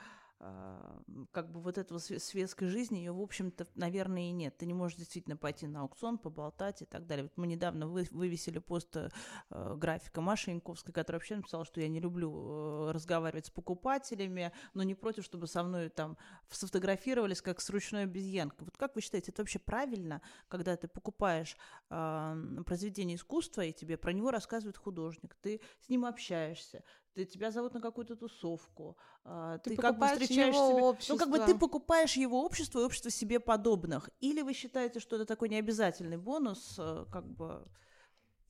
как 1.32 1.52
бы 1.52 1.62
вот 1.62 1.78
этого 1.78 1.98
све- 2.00 2.20
светской 2.20 2.68
жизни, 2.68 2.98
ее, 2.98 3.12
в 3.12 3.22
общем-то, 3.22 3.68
наверное, 3.76 4.30
и 4.30 4.32
нет. 4.32 4.58
Ты 4.58 4.66
не 4.66 4.74
можешь 4.74 4.98
действительно 4.98 5.38
пойти 5.38 5.68
на 5.68 5.82
аукцион, 5.82 6.18
поболтать 6.18 6.82
и 6.82 6.86
так 6.86 7.06
далее. 7.06 7.24
Вот 7.24 7.34
мы 7.38 7.48
недавно 7.48 7.88
вы- 7.88 8.08
вывесили 8.12 8.60
пост 8.60 8.96
э, 8.96 9.10
э, 9.50 9.76
графика 9.78 10.22
Маши 10.22 10.52
Янковской, 10.52 10.94
которая 10.94 11.20
вообще 11.20 11.36
написала, 11.36 11.66
что 11.66 11.82
я 11.82 11.88
не 11.88 12.00
люблю 12.00 12.88
э, 12.88 12.92
разговаривать 12.92 13.48
с 13.48 13.50
покупателями, 13.50 14.52
но 14.74 14.84
не 14.84 14.96
против, 14.96 15.24
чтобы 15.24 15.48
со 15.48 15.64
мной 15.64 15.90
там 15.90 16.18
сфотографировались 16.50 17.42
как 17.42 17.62
с 17.62 17.70
ручной 17.70 18.04
обезьянкой. 18.04 18.66
Вот 18.66 18.78
как 18.78 18.96
вы 18.96 19.02
считаете, 19.02 19.32
это 19.32 19.42
вообще 19.42 19.60
правильно, 19.60 20.22
когда 20.48 20.76
ты 20.76 20.88
покупаешь 20.88 21.58
а, 21.90 22.38
произведение 22.66 23.18
искусства, 23.18 23.62
и 23.62 23.72
тебе 23.72 23.98
про 23.98 24.14
него 24.14 24.32
рассказывает 24.32 24.78
художник, 24.78 25.36
ты 25.42 25.62
с 25.80 25.90
ним 25.90 26.06
общаешься, 26.06 26.84
ты, 27.14 27.26
тебя 27.26 27.52
зовут 27.52 27.74
на 27.74 27.82
какую-то 27.82 28.16
тусовку, 28.16 28.98
а, 29.24 29.58
Ты 29.60 29.72
ты, 29.72 29.82
как 29.82 29.98
бы 30.00 30.08
встречаешь 30.08 30.56
его 30.56 30.98
себя... 31.00 31.14
Ну, 31.14 31.18
как 31.20 31.30
бы 31.30 31.38
общество. 31.38 31.54
ты 31.54 31.60
покупаешь 31.60 32.14
его 32.18 32.44
общество 32.44 32.80
и 32.80 32.84
общество 32.84 33.12
себе 33.12 33.40
подобных. 33.40 34.10
Или 34.20 34.42
вы 34.42 34.54
считаете, 34.54 35.00
что 35.00 35.16
это 35.16 35.26
такой 35.26 35.50
необязательный 35.50 36.18
бонус, 36.18 36.76
э, 36.80 37.06
как 37.12 37.26
бы 37.26 37.68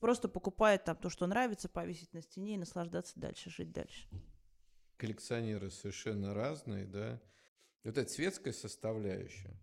просто 0.00 0.28
покупает 0.28 0.84
там 0.84 0.96
то, 0.96 1.08
что 1.10 1.26
нравится, 1.26 1.68
повесить 1.68 2.12
на 2.12 2.22
стене 2.22 2.54
и 2.54 2.58
наслаждаться 2.58 3.12
дальше, 3.16 3.50
жить 3.50 3.72
дальше. 3.72 4.08
коллекционеры 4.96 5.70
совершенно 5.70 6.34
разные, 6.34 6.86
да. 6.86 7.20
Вот 7.84 7.98
эта 7.98 8.10
светская 8.10 8.52
составляющая, 8.52 9.60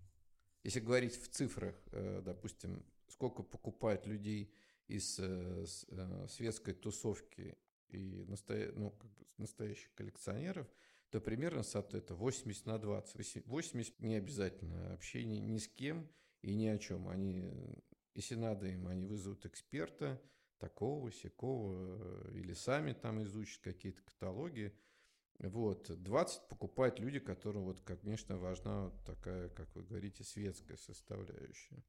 если 0.64 0.80
говорить 0.80 1.16
в 1.20 1.28
цифрах, 1.30 1.76
э, 1.92 2.22
допустим, 2.24 2.86
сколько 3.08 3.42
покупает 3.44 4.06
людей 4.06 4.54
из 4.88 5.18
э, 5.20 5.66
светской 6.28 6.74
тусовки 6.74 7.58
и 7.94 8.24
настоя- 8.26 8.72
ну, 8.74 8.92
как 8.92 9.12
бы 9.12 9.26
настоящих 9.38 9.94
коллекционеров, 9.94 10.68
то 11.10 11.20
примерно 11.20 11.64
это 11.94 12.16
80 12.16 12.66
на 12.66 12.78
20. 12.78 13.16
Воси- 13.16 13.44
80 13.46 14.00
не 14.00 14.16
обязательно 14.16 14.94
общение 14.94 15.40
ни 15.40 15.58
с 15.58 15.68
кем 15.68 16.10
и 16.42 16.56
ни 16.56 16.68
о 16.68 16.78
чем. 16.78 17.10
Они, 17.10 17.42
э, 17.44 17.74
если 18.14 18.36
надо 18.36 18.68
им, 18.68 18.88
они 18.88 19.06
вызовут 19.06 19.46
эксперта, 19.46 20.22
такого, 20.58 21.12
сякого, 21.12 22.30
э, 22.30 22.34
или 22.36 22.54
сами 22.54 22.94
там 22.94 23.24
изучат 23.24 23.62
какие-то 23.64 24.04
каталоги. 24.04 24.74
Вот. 25.40 25.90
20 26.02 26.48
покупают 26.50 27.00
люди, 27.00 27.20
которым, 27.20 27.64
вот, 27.64 27.82
как, 27.82 28.02
конечно, 28.02 28.38
важна 28.38 28.86
вот 28.86 29.04
такая, 29.04 29.50
как 29.50 29.74
вы 29.76 29.84
говорите, 29.84 30.24
светская 30.24 30.78
составляющая. 30.78 31.84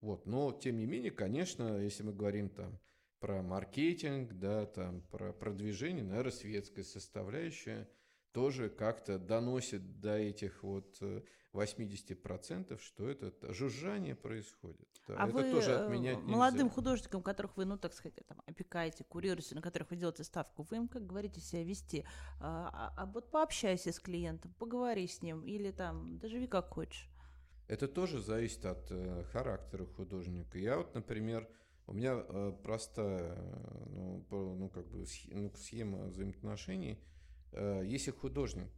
Вот. 0.00 0.26
Но, 0.26 0.52
тем 0.52 0.76
не 0.76 0.86
менее, 0.86 1.10
конечно, 1.10 1.76
если 1.78 2.04
мы 2.04 2.14
говорим 2.14 2.50
там 2.50 2.78
про 3.20 3.42
маркетинг, 3.42 4.32
да, 4.34 4.66
там 4.66 5.02
про 5.02 5.32
продвижение, 5.32 6.04
наверное, 6.04 6.32
светская 6.32 6.84
составляющая 6.84 7.88
тоже 8.32 8.68
как-то 8.68 9.18
доносит 9.18 10.00
до 10.00 10.16
этих 10.16 10.62
вот 10.62 10.96
э, 11.00 11.22
80%, 11.52 12.78
что 12.80 13.08
это 13.08 13.52
жужжание 13.52 14.14
происходит. 14.14 14.88
Да, 15.08 15.14
а 15.18 15.26
это 15.26 15.34
вы 15.34 15.50
тоже 15.50 15.70
э, 15.72 15.84
отменять 15.84 16.18
нельзя. 16.18 16.30
молодым 16.30 16.70
художникам, 16.70 17.22
которых 17.22 17.56
вы, 17.56 17.64
ну, 17.64 17.78
так 17.78 17.94
сказать, 17.94 18.14
там, 18.26 18.40
опекаете, 18.46 19.04
курируете, 19.04 19.54
на 19.54 19.62
которых 19.62 19.90
вы 19.90 19.96
делаете 19.96 20.24
ставку, 20.24 20.62
вы 20.70 20.76
им, 20.76 20.88
как 20.88 21.06
говорите, 21.06 21.40
себя 21.40 21.64
вести. 21.64 22.04
А, 22.40 22.92
а- 22.96 23.02
а 23.02 23.06
вот 23.06 23.30
пообщайся 23.30 23.92
с 23.92 23.98
клиентом, 23.98 24.54
поговори 24.58 25.06
с 25.08 25.22
ним, 25.22 25.44
или 25.44 25.70
там, 25.70 26.18
доживи 26.18 26.46
как 26.46 26.68
хочешь. 26.68 27.08
Это 27.66 27.88
тоже 27.88 28.20
зависит 28.20 28.64
от 28.66 28.86
э, 28.90 29.24
характера 29.32 29.84
художника. 29.86 30.58
Я 30.58 30.76
вот, 30.76 30.94
например, 30.94 31.48
у 31.88 31.94
меня 31.94 32.22
э, 32.22 32.52
простая, 32.62 33.34
ну, 33.86 34.24
ну, 34.30 34.68
как 34.68 34.86
бы 34.88 35.06
ну, 35.30 35.50
схема 35.56 36.04
взаимоотношений. 36.08 36.98
Э, 37.52 37.82
если 37.82 38.10
художник 38.10 38.70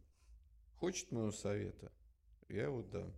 хочет 0.75 1.11
моего 1.11 1.31
совета, 1.31 1.91
я 2.47 2.63
его 2.63 2.81
дам. 2.81 3.13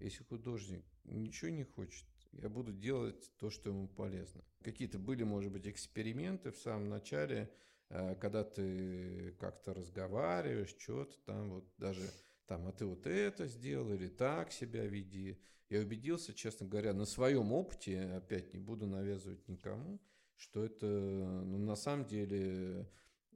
Если 0.00 0.22
художник 0.24 0.84
ничего 1.04 1.50
не 1.50 1.64
хочет, 1.64 2.06
я 2.32 2.50
буду 2.50 2.74
делать 2.74 3.32
то, 3.38 3.48
что 3.48 3.70
ему 3.70 3.88
полезно. 3.88 4.44
Какие-то 4.62 4.98
были, 4.98 5.22
может 5.22 5.50
быть, 5.50 5.66
эксперименты 5.66 6.50
в 6.50 6.58
самом 6.58 6.90
начале, 6.90 7.50
э, 7.88 8.14
когда 8.16 8.44
ты 8.44 9.32
как-то 9.40 9.72
разговариваешь, 9.72 10.76
что-то 10.78 11.18
там, 11.24 11.54
вот 11.54 11.64
даже 11.78 12.02
там, 12.52 12.66
а 12.66 12.72
ты 12.72 12.84
вот 12.84 13.06
это 13.06 13.46
сделал 13.46 13.90
или 13.94 14.08
так 14.08 14.52
себя 14.52 14.84
веди. 14.84 15.38
Я 15.70 15.80
убедился, 15.80 16.34
честно 16.34 16.66
говоря, 16.66 16.92
на 16.92 17.06
своем 17.06 17.50
опыте, 17.50 17.98
опять 18.14 18.52
не 18.52 18.58
буду 18.58 18.86
навязывать 18.86 19.48
никому, 19.48 19.98
что 20.36 20.62
это 20.62 20.84
ну, 20.86 21.56
на 21.56 21.76
самом 21.76 22.04
деле 22.04 22.90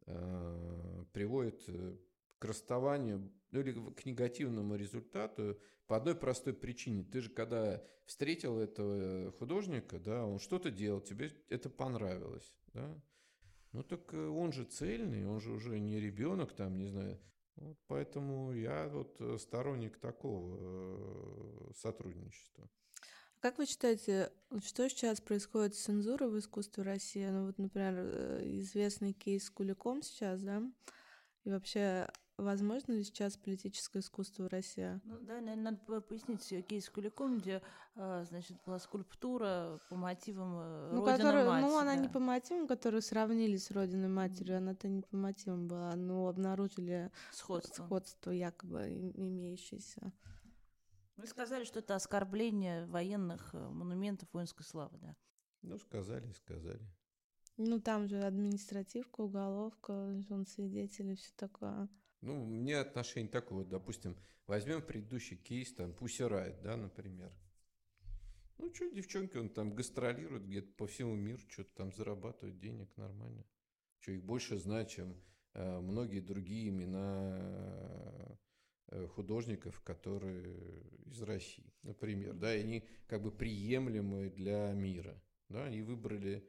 э, 0.05 1.05
приводит 1.15 1.65
э, 1.69 1.97
к 2.39 2.45
расставанию 2.45 3.33
ну, 3.53 3.61
или 3.61 3.73
к 3.73 4.05
негативному 4.05 4.77
результату 4.77 5.59
по 5.87 5.97
одной 5.97 6.15
простой 6.15 6.53
причине. 6.53 7.03
Ты 7.03 7.23
же 7.23 7.31
когда 7.31 7.83
встретил 8.05 8.59
этого 8.59 9.33
художника, 9.33 9.99
да, 9.99 10.27
он 10.27 10.41
что-то 10.41 10.71
делал, 10.71 11.01
тебе 11.01 11.33
это 11.49 11.71
понравилось, 11.71 12.53
да, 12.75 13.03
ну 13.73 13.83
так 13.83 14.13
э, 14.13 14.29
он 14.29 14.53
же 14.53 14.65
цельный, 14.65 15.25
он 15.25 15.41
же 15.41 15.53
уже 15.53 15.81
не 15.81 15.99
ребенок, 16.01 16.53
там, 16.53 16.77
не 16.77 16.85
знаю. 16.85 17.19
Вот 17.57 17.79
поэтому 17.87 18.53
я 18.53 18.89
вот 18.89 19.17
э, 19.21 19.39
сторонник 19.39 19.99
такого 19.99 20.57
э, 20.59 21.73
сотрудничества. 21.75 22.69
Как 23.41 23.59
вы 23.59 23.67
считаете, 23.67 24.33
что 24.65 24.89
сейчас 24.89 25.21
происходит 25.21 25.75
с 25.75 25.85
цензурой 25.85 26.31
в 26.31 26.39
искусстве 26.39 26.83
России? 26.83 27.27
Ну 27.27 27.47
вот, 27.47 27.59
например, 27.59 27.95
э, 27.97 28.43
известный 28.61 29.13
кейс 29.13 29.45
с 29.45 29.51
Куликом 29.51 30.03
сейчас, 30.03 30.41
да? 30.43 30.63
И 31.45 31.51
вообще, 31.51 32.09
возможно 32.39 32.93
ли 32.93 33.03
сейчас 33.05 33.37
политическое 33.37 34.01
искусство 34.01 34.45
в 34.45 34.49
России? 34.49 35.01
Ну, 35.05 35.19
да, 35.21 35.35
наверное, 35.41 35.57
надо 35.57 35.79
по- 35.87 36.01
пояснить 36.01 36.47
кейс 36.67 36.85
с 36.87 36.91
Куликом, 36.91 37.39
где, 37.39 37.63
а, 37.95 38.25
значит, 38.25 38.57
была 38.67 38.79
скульптура 38.79 39.81
по 39.89 39.97
мотивам 39.97 40.57
э, 40.59 40.91
Ну, 40.93 41.05
Родина 41.05 41.17
которую- 41.17 41.47
мать. 41.49 41.63
ну, 41.63 41.79
она 41.79 41.95
да. 41.95 42.01
не 42.01 42.09
по 42.09 42.19
мотивам, 42.19 42.67
которую 42.67 43.03
сравнили 43.03 43.57
с 43.57 43.71
Родиной 43.71 44.09
Матерью, 44.09 44.59
она-то 44.59 44.89
не 44.89 45.03
по 45.03 45.17
мотивам 45.17 45.69
была, 45.69 45.95
но 45.97 46.29
обнаружили 46.29 47.11
Сходство. 47.33 47.85
сходство 47.85 48.31
якобы 48.31 48.89
им- 48.91 49.13
имеющееся. 49.15 50.13
Вы 51.17 51.27
сказали, 51.27 51.65
что 51.65 51.79
это 51.79 51.95
оскорбление 51.95 52.85
военных 52.87 53.55
э, 53.55 53.59
монументов 53.71 54.29
воинской 54.33 54.65
славы, 54.65 54.99
да? 54.99 55.17
Ну, 55.63 55.79
сказали, 55.79 56.31
сказали. 56.33 56.87
Ну, 57.57 57.81
там 57.81 58.07
же 58.07 58.21
административка, 58.21 59.23
уголовка, 59.23 60.13
жен 60.29 60.45
свидетелей, 60.47 61.17
все 61.17 61.33
такое. 61.37 61.89
Ну, 62.21 62.45
мне 62.45 62.79
отношение 62.79 63.31
такое, 63.31 63.59
вот, 63.59 63.69
допустим, 63.69 64.17
возьмем 64.47 64.83
предыдущий 64.83 65.37
кейс, 65.37 65.73
там, 65.73 65.93
Пусирайт, 65.93 66.61
да, 66.63 66.77
например. 66.77 67.33
Ну, 68.59 68.73
что, 68.75 68.89
девчонки, 68.89 69.37
он 69.37 69.51
там 69.51 69.75
гастролирует 69.75 70.47
где-то 70.47 70.73
по 70.73 70.87
всему 70.87 71.15
миру, 71.15 71.41
что-то 71.49 71.71
там 71.75 71.93
зарабатывают 71.93 72.59
денег 72.59 72.89
нормально. 72.97 73.45
Что, 74.01 74.13
их 74.13 74.25
больше 74.25 74.57
знают, 74.57 74.89
чем 74.89 75.15
э, 75.53 75.81
многие 75.81 76.21
другие 76.21 76.69
имена 76.69 78.39
э, 78.89 79.07
художников, 79.09 79.81
которые 79.83 80.83
из 81.05 81.21
России, 81.23 81.73
например, 81.83 82.35
да, 82.35 82.55
и 82.55 82.61
они 82.61 82.89
как 83.07 83.23
бы 83.23 83.31
приемлемы 83.31 84.31
для 84.31 84.73
мира, 84.73 85.23
да, 85.49 85.65
они 85.65 85.83
выбрали 85.83 86.49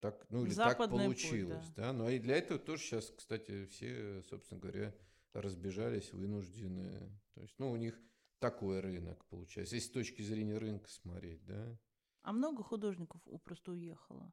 так, 0.00 0.26
ну 0.30 0.44
или 0.44 0.52
Западный 0.52 0.98
так 0.98 1.06
получилось, 1.06 1.66
путь, 1.66 1.74
да. 1.74 1.86
да, 1.86 1.92
ну 1.92 2.08
и 2.08 2.18
для 2.18 2.36
этого 2.36 2.58
тоже 2.58 2.82
сейчас, 2.82 3.10
кстати, 3.10 3.66
все, 3.66 4.22
собственно 4.22 4.60
говоря, 4.60 4.94
разбежались, 5.32 6.12
вынуждены, 6.12 7.12
то 7.34 7.42
есть, 7.42 7.58
ну 7.58 7.70
у 7.70 7.76
них 7.76 8.00
такой 8.38 8.80
рынок 8.80 9.24
получается, 9.26 9.74
если 9.74 9.88
с 9.88 9.92
точки 9.92 10.22
зрения 10.22 10.58
рынка 10.58 10.88
смотреть, 10.90 11.44
да. 11.44 11.78
А 12.22 12.32
много 12.32 12.62
художников 12.62 13.20
просто 13.44 13.72
уехало? 13.72 14.32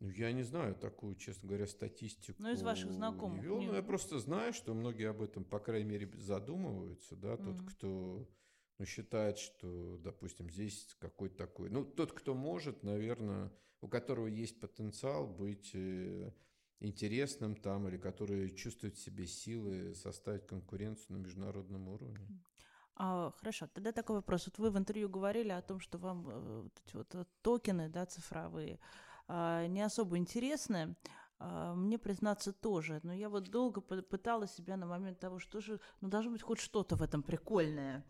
Ну, 0.00 0.10
я 0.10 0.32
не 0.32 0.42
знаю 0.42 0.74
такую, 0.74 1.14
честно 1.14 1.48
говоря, 1.48 1.66
статистику. 1.66 2.42
Ну, 2.42 2.50
из 2.52 2.62
ваших 2.62 2.92
знакомых. 2.92 3.38
Не 3.38 3.44
вел, 3.44 3.62
но 3.62 3.76
я 3.76 3.82
просто 3.82 4.18
знаю, 4.18 4.52
что 4.52 4.74
многие 4.74 5.08
об 5.08 5.22
этом, 5.22 5.44
по 5.44 5.60
крайней 5.60 5.88
мере, 5.88 6.10
задумываются, 6.16 7.16
да, 7.16 7.36
тот, 7.36 7.56
mm-hmm. 7.56 7.70
кто 7.70 8.28
ну, 8.78 8.86
считает, 8.86 9.38
что, 9.38 9.98
допустим, 9.98 10.50
здесь 10.50 10.96
какой-то 10.98 11.36
такой... 11.36 11.70
Ну, 11.70 11.84
тот, 11.84 12.12
кто 12.12 12.34
может, 12.34 12.82
наверное, 12.82 13.52
у 13.80 13.88
которого 13.88 14.26
есть 14.26 14.60
потенциал 14.60 15.26
быть 15.26 15.70
э, 15.74 16.32
интересным 16.80 17.54
там, 17.54 17.88
или 17.88 17.96
который 17.96 18.50
чувствует 18.50 18.96
в 18.96 19.02
себе 19.02 19.26
силы 19.26 19.94
составить 19.94 20.46
конкуренцию 20.46 21.18
на 21.18 21.22
международном 21.22 21.88
уровне. 21.88 22.26
А, 22.96 23.32
хорошо, 23.38 23.68
тогда 23.72 23.92
такой 23.92 24.16
вопрос. 24.16 24.46
Вот 24.46 24.58
вы 24.58 24.70
в 24.70 24.78
интервью 24.78 25.08
говорили 25.08 25.50
о 25.50 25.62
том, 25.62 25.80
что 25.80 25.98
вам 25.98 26.28
э, 26.28 26.62
вот 26.62 26.82
эти 26.86 26.96
вот 26.96 27.14
э, 27.14 27.24
токены, 27.42 27.88
да, 27.88 28.06
цифровые, 28.06 28.78
а, 29.26 29.66
не 29.66 29.82
особо 29.82 30.16
интересны. 30.16 30.96
А, 31.38 31.74
мне, 31.74 31.98
признаться, 31.98 32.52
тоже. 32.52 33.00
Но 33.02 33.12
я 33.12 33.28
вот 33.28 33.50
долго 33.50 33.80
пыталась 33.80 34.52
себя 34.52 34.76
на 34.76 34.86
момент 34.86 35.18
того, 35.18 35.38
что 35.38 35.60
же, 35.60 35.80
ну, 36.00 36.08
должно 36.08 36.30
быть 36.30 36.42
хоть 36.42 36.60
что-то 36.60 36.96
в 36.96 37.02
этом 37.02 37.22
прикольное. 37.22 38.04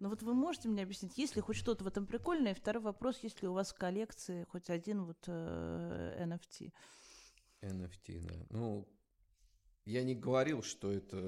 Но 0.00 0.08
вот 0.08 0.22
вы 0.22 0.32
можете 0.32 0.68
мне 0.68 0.82
объяснить, 0.82 1.18
есть 1.18 1.36
ли 1.36 1.42
хоть 1.42 1.56
что-то 1.56 1.84
в 1.84 1.86
этом 1.86 2.06
прикольное? 2.06 2.52
И 2.52 2.54
второй 2.54 2.82
вопрос, 2.82 3.18
есть 3.22 3.42
ли 3.42 3.48
у 3.48 3.52
вас 3.52 3.72
в 3.72 3.76
коллекции 3.76 4.44
хоть 4.44 4.70
один 4.70 5.04
вот 5.04 5.22
э, 5.26 6.24
NFT? 6.26 6.72
NFT, 7.60 8.20
да. 8.26 8.46
Ну, 8.48 8.88
я 9.84 10.02
не 10.02 10.14
говорил, 10.14 10.62
что 10.62 10.90
это... 10.90 11.18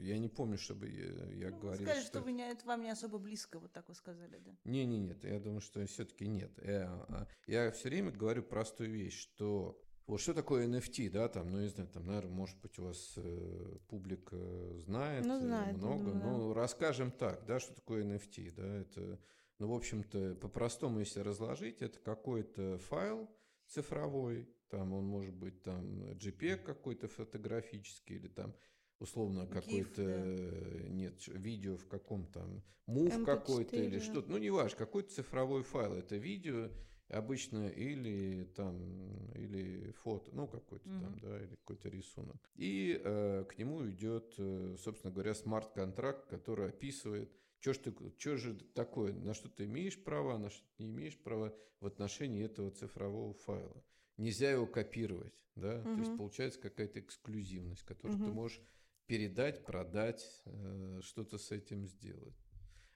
Я 0.00 0.16
не 0.16 0.30
помню, 0.30 0.56
чтобы 0.56 0.88
я, 0.88 1.46
я 1.46 1.50
ну, 1.50 1.58
говорил, 1.58 1.84
сказали, 1.84 2.00
что... 2.00 2.08
что 2.08 2.20
вы 2.22 2.32
не, 2.32 2.50
это 2.50 2.66
вам 2.66 2.82
не 2.82 2.90
особо 2.90 3.18
близко, 3.18 3.58
вот 3.58 3.72
так 3.72 3.86
вы 3.90 3.94
сказали, 3.94 4.38
да? 4.38 4.56
Не, 4.64 4.86
не, 4.86 4.98
нет, 4.98 5.22
я 5.24 5.38
думаю, 5.38 5.60
что 5.60 5.84
все-таки 5.84 6.26
нет. 6.26 6.50
Я, 6.64 6.88
а, 7.08 7.26
я 7.46 7.70
все 7.72 7.90
время 7.90 8.10
говорю 8.10 8.42
простую 8.42 8.90
вещь, 8.90 9.18
что 9.18 9.78
вот 10.06 10.20
что 10.20 10.34
такое 10.34 10.66
NFT, 10.66 11.10
да, 11.10 11.28
там, 11.28 11.50
ну, 11.50 11.60
не 11.60 11.68
знаю, 11.68 11.88
там, 11.88 12.06
наверное, 12.06 12.32
может 12.32 12.60
быть, 12.60 12.78
у 12.78 12.84
вас 12.84 13.14
э, 13.16 13.76
публика 13.88 14.36
знает, 14.78 15.24
ну, 15.24 15.38
знает 15.38 15.76
много, 15.76 16.10
думаю, 16.10 16.22
ну, 16.22 16.52
расскажем 16.54 17.10
так, 17.10 17.44
да, 17.46 17.60
что 17.60 17.74
такое 17.74 18.04
NFT, 18.04 18.52
да, 18.54 18.66
это, 18.66 19.20
ну, 19.58 19.68
в 19.68 19.74
общем-то, 19.74 20.36
по-простому, 20.36 21.00
если 21.00 21.20
разложить, 21.20 21.82
это 21.82 21.98
какой-то 22.00 22.78
файл 22.78 23.30
цифровой, 23.66 24.48
там 24.68 24.92
он 24.92 25.04
может 25.06 25.34
быть 25.34 25.62
там 25.62 26.02
JPEG 26.12 26.62
какой-то 26.62 27.06
фотографический 27.06 28.16
или 28.16 28.28
там 28.28 28.54
условно 28.98 29.46
какой-то 29.46 30.02
да. 30.02 30.88
нет 30.88 31.26
видео 31.26 31.76
в 31.76 31.86
каком-то 31.88 32.46
мув 32.86 33.24
какой-то 33.24 33.76
или 33.76 33.98
что-то, 33.98 34.30
ну 34.30 34.38
не 34.38 34.50
важно, 34.50 34.78
какой-то 34.78 35.12
цифровой 35.12 35.62
файл, 35.62 35.94
это 35.94 36.16
видео 36.16 36.70
обычно 37.12 37.68
или 37.68 38.44
там 38.56 39.32
или 39.34 39.92
фото, 40.02 40.30
ну 40.34 40.46
какой-то 40.46 40.88
mm-hmm. 40.88 41.00
там, 41.00 41.18
да, 41.20 41.40
или 41.40 41.54
какой-то 41.56 41.88
рисунок. 41.88 42.50
И 42.54 43.00
э, 43.02 43.44
к 43.48 43.58
нему 43.58 43.88
идет, 43.88 44.34
э, 44.38 44.76
собственно 44.78 45.12
говоря, 45.12 45.34
смарт-контракт, 45.34 46.26
который 46.26 46.68
описывает, 46.68 47.30
что 47.60 47.72
ж 47.74 47.78
ты, 47.78 47.94
что 48.18 48.36
же 48.36 48.54
такое, 48.74 49.12
на 49.12 49.34
что 49.34 49.48
ты 49.48 49.64
имеешь 49.64 50.02
право, 50.02 50.38
на 50.38 50.50
что 50.50 50.64
ты 50.76 50.84
не 50.84 50.90
имеешь 50.90 51.18
права 51.18 51.54
в 51.80 51.86
отношении 51.86 52.44
этого 52.44 52.70
цифрового 52.70 53.34
файла 53.34 53.84
нельзя 54.16 54.50
его 54.50 54.66
копировать, 54.66 55.44
да, 55.56 55.78
угу. 55.80 55.94
то 55.94 55.98
есть 56.00 56.16
получается 56.16 56.60
какая-то 56.60 57.00
эксклюзивность, 57.00 57.82
которую 57.82 58.18
угу. 58.18 58.26
ты 58.26 58.32
можешь 58.32 58.60
передать, 59.06 59.64
продать, 59.64 60.42
э, 60.44 61.00
что-то 61.02 61.38
с 61.38 61.50
этим 61.50 61.86
сделать. 61.86 62.36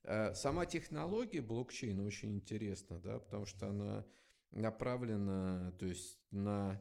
А 0.09 0.35
сама 0.35 0.67
технология 0.67 1.43
блокчейна 1.43 2.05
очень 2.05 2.37
интересна, 2.37 3.01
да, 3.01 3.19
потому 3.19 3.45
что 3.45 3.69
она 3.69 4.07
направлена, 4.53 5.73
то 5.79 5.87
есть 5.87 6.21
на 6.31 6.81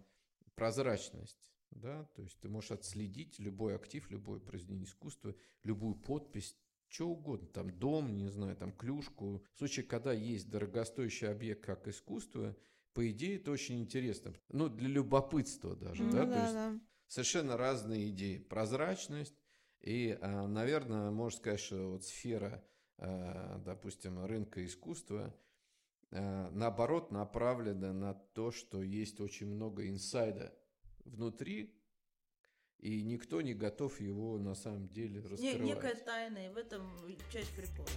прозрачность, 0.54 1.52
да, 1.72 2.06
то 2.16 2.22
есть 2.22 2.40
ты 2.40 2.50
можешь 2.50 2.72
отследить 2.72 3.40
любой 3.40 3.76
актив, 3.76 4.10
любое 4.12 4.40
произведение 4.40 4.86
искусства, 4.86 5.36
любую 5.64 5.96
подпись, 5.96 6.56
что 6.88 7.08
угодно, 7.10 7.48
там 7.48 7.72
дом, 7.72 8.16
не 8.16 8.28
знаю, 8.28 8.56
там 8.56 8.72
клюшку. 8.72 9.44
В 9.56 9.58
случае, 9.58 9.86
когда 9.86 10.14
есть 10.14 10.50
дорогостоящий 10.50 11.28
объект 11.28 11.66
как 11.66 11.88
искусство, 11.88 12.56
по 12.94 13.10
идее, 13.10 13.38
это 13.38 13.52
очень 13.52 13.82
интересно. 13.82 14.34
Ну, 14.50 14.70
для 14.70 14.88
любопытства 14.88 15.76
даже, 15.76 16.04
ну, 16.04 16.12
да? 16.12 16.26
да? 16.26 16.32
То 16.32 16.42
есть 16.42 16.54
да. 16.54 16.80
совершенно 17.08 17.58
разные 17.58 18.10
идеи. 18.10 18.38
Прозрачность 18.38 19.36
и, 19.82 20.18
а, 20.22 20.48
наверное, 20.48 21.12
можно 21.12 21.38
сказать, 21.38 21.60
что 21.60 21.92
вот 21.92 22.06
сфера, 22.06 22.64
допустим, 22.98 24.24
рынка 24.26 24.66
искусства, 24.66 25.36
а, 26.12 26.50
наоборот, 26.52 27.12
направлена 27.12 27.94
на 27.94 28.14
то, 28.14 28.52
что 28.52 28.82
есть 28.82 29.20
очень 29.20 29.48
много 29.48 29.88
инсайда 29.90 30.54
внутри, 31.04 31.76
и 32.80 33.02
никто 33.04 33.42
не 33.42 33.54
готов 33.54 34.00
его 34.00 34.38
на 34.38 34.56
самом 34.56 34.90
деле 34.90 35.20
раскрывать. 35.22 35.60
Некая 35.60 35.96
тайна, 35.96 36.46
и 36.46 36.50
в 36.50 36.58
этом 36.58 36.84
часть 37.32 37.54
прикола. 37.56 37.90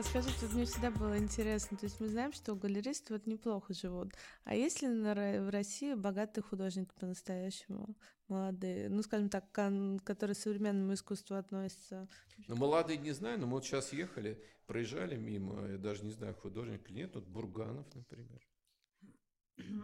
А 0.00 0.02
скажите, 0.02 0.46
вот 0.46 0.54
мне 0.54 0.64
всегда 0.64 0.90
было 0.90 1.18
интересно, 1.18 1.76
то 1.76 1.84
есть 1.84 2.00
мы 2.00 2.08
знаем, 2.08 2.32
что 2.32 2.54
галеристы 2.54 3.12
вот 3.12 3.26
неплохо 3.26 3.74
живут, 3.74 4.14
а 4.44 4.54
есть 4.54 4.80
ли 4.80 4.88
в 4.88 5.50
России 5.50 5.92
богатые 5.92 6.42
художники 6.42 6.90
по-настоящему, 6.98 7.94
молодые, 8.26 8.88
ну, 8.88 9.02
скажем 9.02 9.28
так, 9.28 9.52
которые 9.52 10.34
к 10.34 10.38
современному 10.38 10.94
искусству 10.94 11.36
относятся? 11.36 12.08
Ну, 12.48 12.56
молодые 12.56 12.96
не 12.96 13.12
знаю, 13.12 13.40
но 13.40 13.46
мы 13.46 13.52
вот 13.56 13.66
сейчас 13.66 13.92
ехали, 13.92 14.42
проезжали 14.66 15.16
мимо, 15.16 15.68
я 15.68 15.76
даже 15.76 16.02
не 16.02 16.12
знаю, 16.12 16.34
художник 16.34 16.88
или 16.88 16.96
нет, 16.96 17.14
вот 17.14 17.26
Бурганов, 17.26 17.94
например. 17.94 18.40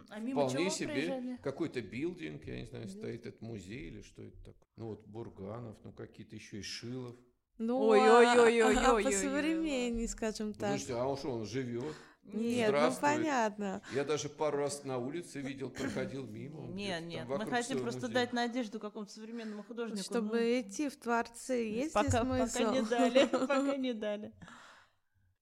А 0.09 0.19
мимо 0.19 0.49
Вполне 0.49 0.71
себе 0.71 1.37
какой-то 1.43 1.79
билдинг, 1.83 2.43
я 2.47 2.61
не 2.61 2.65
знаю, 2.65 2.89
стоит 2.89 3.27
это 3.27 3.45
музей 3.45 3.89
или 3.89 4.01
что 4.01 4.23
это 4.23 4.37
такое. 4.39 4.67
Ну 4.77 4.87
вот 4.87 5.05
Бурганов, 5.05 5.77
ну 5.83 5.93
какие-то 5.93 6.35
еще 6.35 6.57
и 6.57 6.63
Шилов. 6.63 7.15
Ну, 7.57 7.79
Ой-ой-ой-ой-ой. 7.79 8.77
А, 8.77 9.01
по 9.01 9.11
современнее, 9.11 10.07
скажем 10.07 10.53
так. 10.53 10.73
Подожди, 10.73 10.93
а 10.93 11.05
он 11.05 11.17
что, 11.17 11.31
он 11.31 11.45
живет? 11.45 11.95
Нет, 12.33 12.73
ну 12.73 12.93
понятно. 12.99 13.81
Я 13.93 14.03
даже 14.03 14.29
пару 14.29 14.57
раз 14.57 14.83
на 14.83 14.97
улице 14.97 15.39
видел, 15.39 15.69
проходил 15.69 16.25
мимо. 16.25 16.67
Нет, 16.67 17.03
нет, 17.03 17.27
мы 17.27 17.45
хотим 17.45 17.81
просто 17.81 18.07
дать 18.07 18.33
надежду 18.33 18.79
какому-то 18.79 19.11
современному 19.11 19.63
художнику. 19.63 20.03
Чтобы 20.03 20.39
ну. 20.39 20.61
идти 20.61 20.89
в 20.89 20.97
творцы, 20.97 21.53
есть 21.53 21.93
пока, 21.93 22.23
смысл? 22.23 22.57
Пока 22.57 22.71
не 22.71 22.81
дали, 22.81 23.25
пока 23.25 23.77
не 23.77 23.93
дали. 23.93 24.33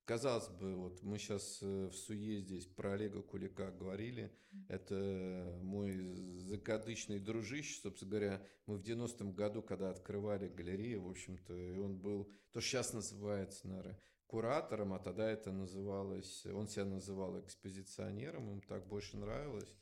Казалось 0.06 0.50
бы, 0.50 0.76
вот 0.76 1.02
мы 1.02 1.18
сейчас 1.18 1.60
э, 1.64 1.88
в 1.88 1.96
Суе 1.96 2.40
здесь 2.42 2.68
про 2.68 2.94
Олега 2.94 3.24
Кулика 3.24 3.72
говорили. 3.72 4.32
Это 4.68 5.58
мой 5.64 6.14
закадычный 6.38 7.20
дружище, 7.20 7.82
собственно 7.82 8.12
говоря. 8.12 8.48
Мы 8.68 8.78
в 8.78 8.84
90-м 8.84 9.34
году, 9.34 9.64
когда 9.64 9.90
открывали 9.90 10.48
галерею, 10.48 11.02
в 11.02 11.10
общем-то, 11.10 11.56
и 11.56 11.78
он 11.80 11.98
был, 11.98 12.32
то 12.52 12.62
сейчас 12.62 12.94
называется, 12.94 13.68
наверное, 13.68 14.00
куратором, 14.28 14.94
а 14.94 15.00
тогда 15.00 15.28
это 15.28 15.52
называлось, 15.52 16.46
он 16.46 16.68
себя 16.68 16.86
называл 16.86 17.40
экспозиционером, 17.40 18.50
ему 18.50 18.62
так 18.62 18.88
больше 18.88 19.18
нравилось. 19.18 19.74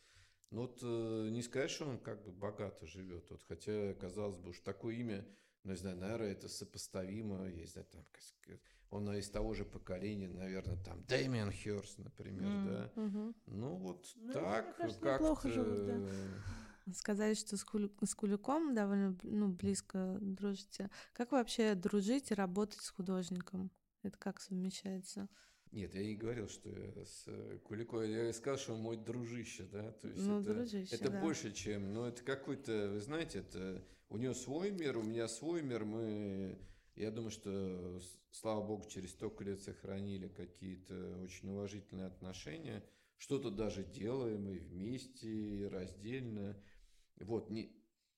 Но 0.51 0.61
вот 0.61 0.79
э, 0.83 1.29
не 1.31 1.41
сказать, 1.41 1.71
что 1.71 1.85
он 1.85 1.99
как 1.99 2.23
бы 2.23 2.31
богато 2.31 2.85
живет, 2.85 3.29
вот, 3.29 3.43
хотя, 3.43 3.93
казалось 3.95 4.37
бы, 4.37 4.51
уж 4.51 4.59
такое 4.61 4.95
имя, 4.95 5.27
ну, 5.63 5.71
не 5.71 5.77
знаю, 5.77 5.97
наверное, 5.97 6.31
это 6.31 6.47
сопоставимо, 6.47 7.49
есть, 7.49 7.75
да, 7.75 7.83
там, 7.83 8.05
он 8.93 9.11
из 9.15 9.29
того 9.29 9.53
же 9.53 9.65
поколения, 9.65 10.27
наверное, 10.27 10.77
там 10.77 11.03
Дэмиан 11.05 11.51
Хёрст, 11.51 11.97
например, 11.97 12.47
mm, 12.47 12.65
да. 12.67 13.01
Угу. 13.01 13.33
Ну 13.47 13.75
вот 13.77 14.05
ну, 14.15 14.33
так, 14.33 14.77
как 14.77 15.41
живут, 15.45 15.85
да. 15.85 16.93
Сказали, 16.93 17.33
что 17.33 17.57
с, 17.57 17.63
Куль... 17.63 17.89
с 18.03 18.13
Куликом 18.13 18.75
довольно 18.75 19.17
ну, 19.23 19.47
близко 19.49 20.17
дружите. 20.19 20.89
Как 21.13 21.31
вообще 21.31 21.75
дружить 21.75 22.31
и 22.31 22.35
работать 22.35 22.81
с 22.81 22.89
художником? 22.89 23.71
Это 24.03 24.17
как 24.17 24.41
совмещается? 24.41 25.29
Нет, 25.71 25.95
я 25.95 26.03
не 26.03 26.15
говорил, 26.15 26.49
что 26.49 26.69
я 26.69 27.05
с 27.05 27.25
Куликом. 27.63 28.03
Я 28.03 28.31
сказал, 28.33 28.59
что 28.59 28.73
он 28.73 28.81
мой 28.81 28.97
дружище, 28.97 29.63
да. 29.63 29.91
То 29.93 30.07
есть 30.09 30.21
ну, 30.21 30.41
это, 30.41 30.53
дружище, 30.53 30.93
это 30.93 31.09
да. 31.09 31.21
больше, 31.21 31.51
чем. 31.53 31.93
Ну, 31.93 32.05
это 32.05 32.21
какой-то, 32.21 32.89
вы 32.89 32.99
знаете, 32.99 33.39
это 33.39 33.81
у 34.09 34.17
него 34.17 34.33
свой 34.33 34.69
мир, 34.69 34.97
у 34.97 35.03
меня 35.03 35.27
свой 35.27 35.63
мир. 35.63 35.85
Мы 35.85 36.59
я 36.95 37.11
думаю, 37.11 37.31
что, 37.31 37.99
слава 38.31 38.65
богу, 38.65 38.87
через 38.87 39.11
столько 39.11 39.43
лет 39.43 39.59
сохранили 39.59 40.27
какие-то 40.27 41.19
очень 41.23 41.49
уважительные 41.49 42.07
отношения, 42.07 42.83
что-то 43.17 43.49
даже 43.49 43.83
делаем 43.83 44.49
и 44.49 44.59
вместе, 44.59 45.29
и 45.29 45.63
раздельно. 45.63 46.61
Вот, 47.19 47.49
не, 47.49 47.75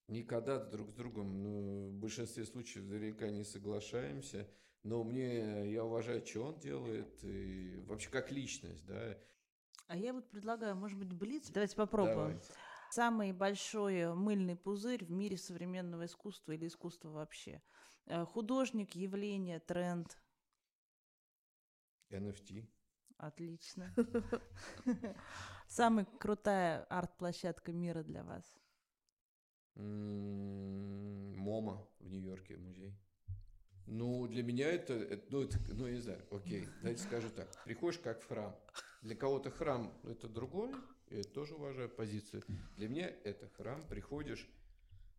никогда 0.08 0.64
друг 0.64 0.92
с 0.92 0.94
другом, 0.94 1.44
ну, 1.44 1.90
в 1.90 1.94
большинстве 1.94 2.46
случаев 2.46 2.86
наверняка 2.86 3.30
не 3.30 3.44
соглашаемся, 3.44 4.50
но 4.84 5.04
мне, 5.04 5.72
я 5.72 5.84
уважаю, 5.84 6.26
что 6.26 6.46
он 6.46 6.60
делает, 6.60 7.24
и 7.24 7.84
вообще 7.88 8.10
как 8.10 8.32
личность, 8.32 8.86
да. 8.86 9.18
А 9.88 9.96
я 9.96 10.14
вот 10.14 10.30
предлагаю, 10.30 10.76
может 10.76 10.98
быть, 10.98 11.14
блиц? 11.14 11.50
Давайте 11.50 11.76
попробуем. 11.76 12.18
Давайте. 12.18 12.54
Самый 12.92 13.34
большой 13.34 14.14
мыльный 14.16 14.56
пузырь 14.56 15.04
в 15.06 15.12
мире 15.12 15.38
современного 15.38 16.06
искусства 16.06 16.54
или 16.54 16.68
искусства 16.68 17.10
вообще. 17.10 17.62
Э, 18.08 18.26
Художник, 18.26 18.96
явление, 18.96 19.60
тренд. 19.60 20.18
NFT. 22.12 22.66
Отлично. 23.18 23.94
Самая 25.68 26.06
крутая 26.20 26.84
арт-площадка 26.86 27.72
мира 27.72 28.04
для 28.04 28.24
вас. 28.24 28.44
М, 29.76 31.36
МОМА 31.38 31.88
в 32.00 32.08
Нью-Йорке 32.08 32.58
музей. 32.58 32.94
Ну, 33.88 34.28
для 34.28 34.44
меня 34.44 34.68
это, 34.68 34.94
это- 34.94 35.26
ну, 35.30 35.42
это, 35.44 35.58
ну, 35.74 35.88
я 35.88 35.94
не 35.94 36.02
знаю, 36.02 36.22
окей, 36.32 36.68
давайте 36.82 37.04
скажу 37.04 37.30
так. 37.30 37.48
Приходишь 37.66 38.00
как 38.00 38.22
в 38.22 38.28
храм. 38.28 38.56
Для 39.02 39.16
кого-то 39.16 39.52
храм– 39.52 39.94
это 40.04 40.28
другой, 40.28 40.74
я 41.10 41.22
тоже 41.24 41.56
уважаю 41.56 41.90
позицию. 41.90 42.44
Для 42.78 42.88
меня 42.90 43.08
это 43.24 43.48
храм, 43.50 43.82
приходишь, 43.88 44.50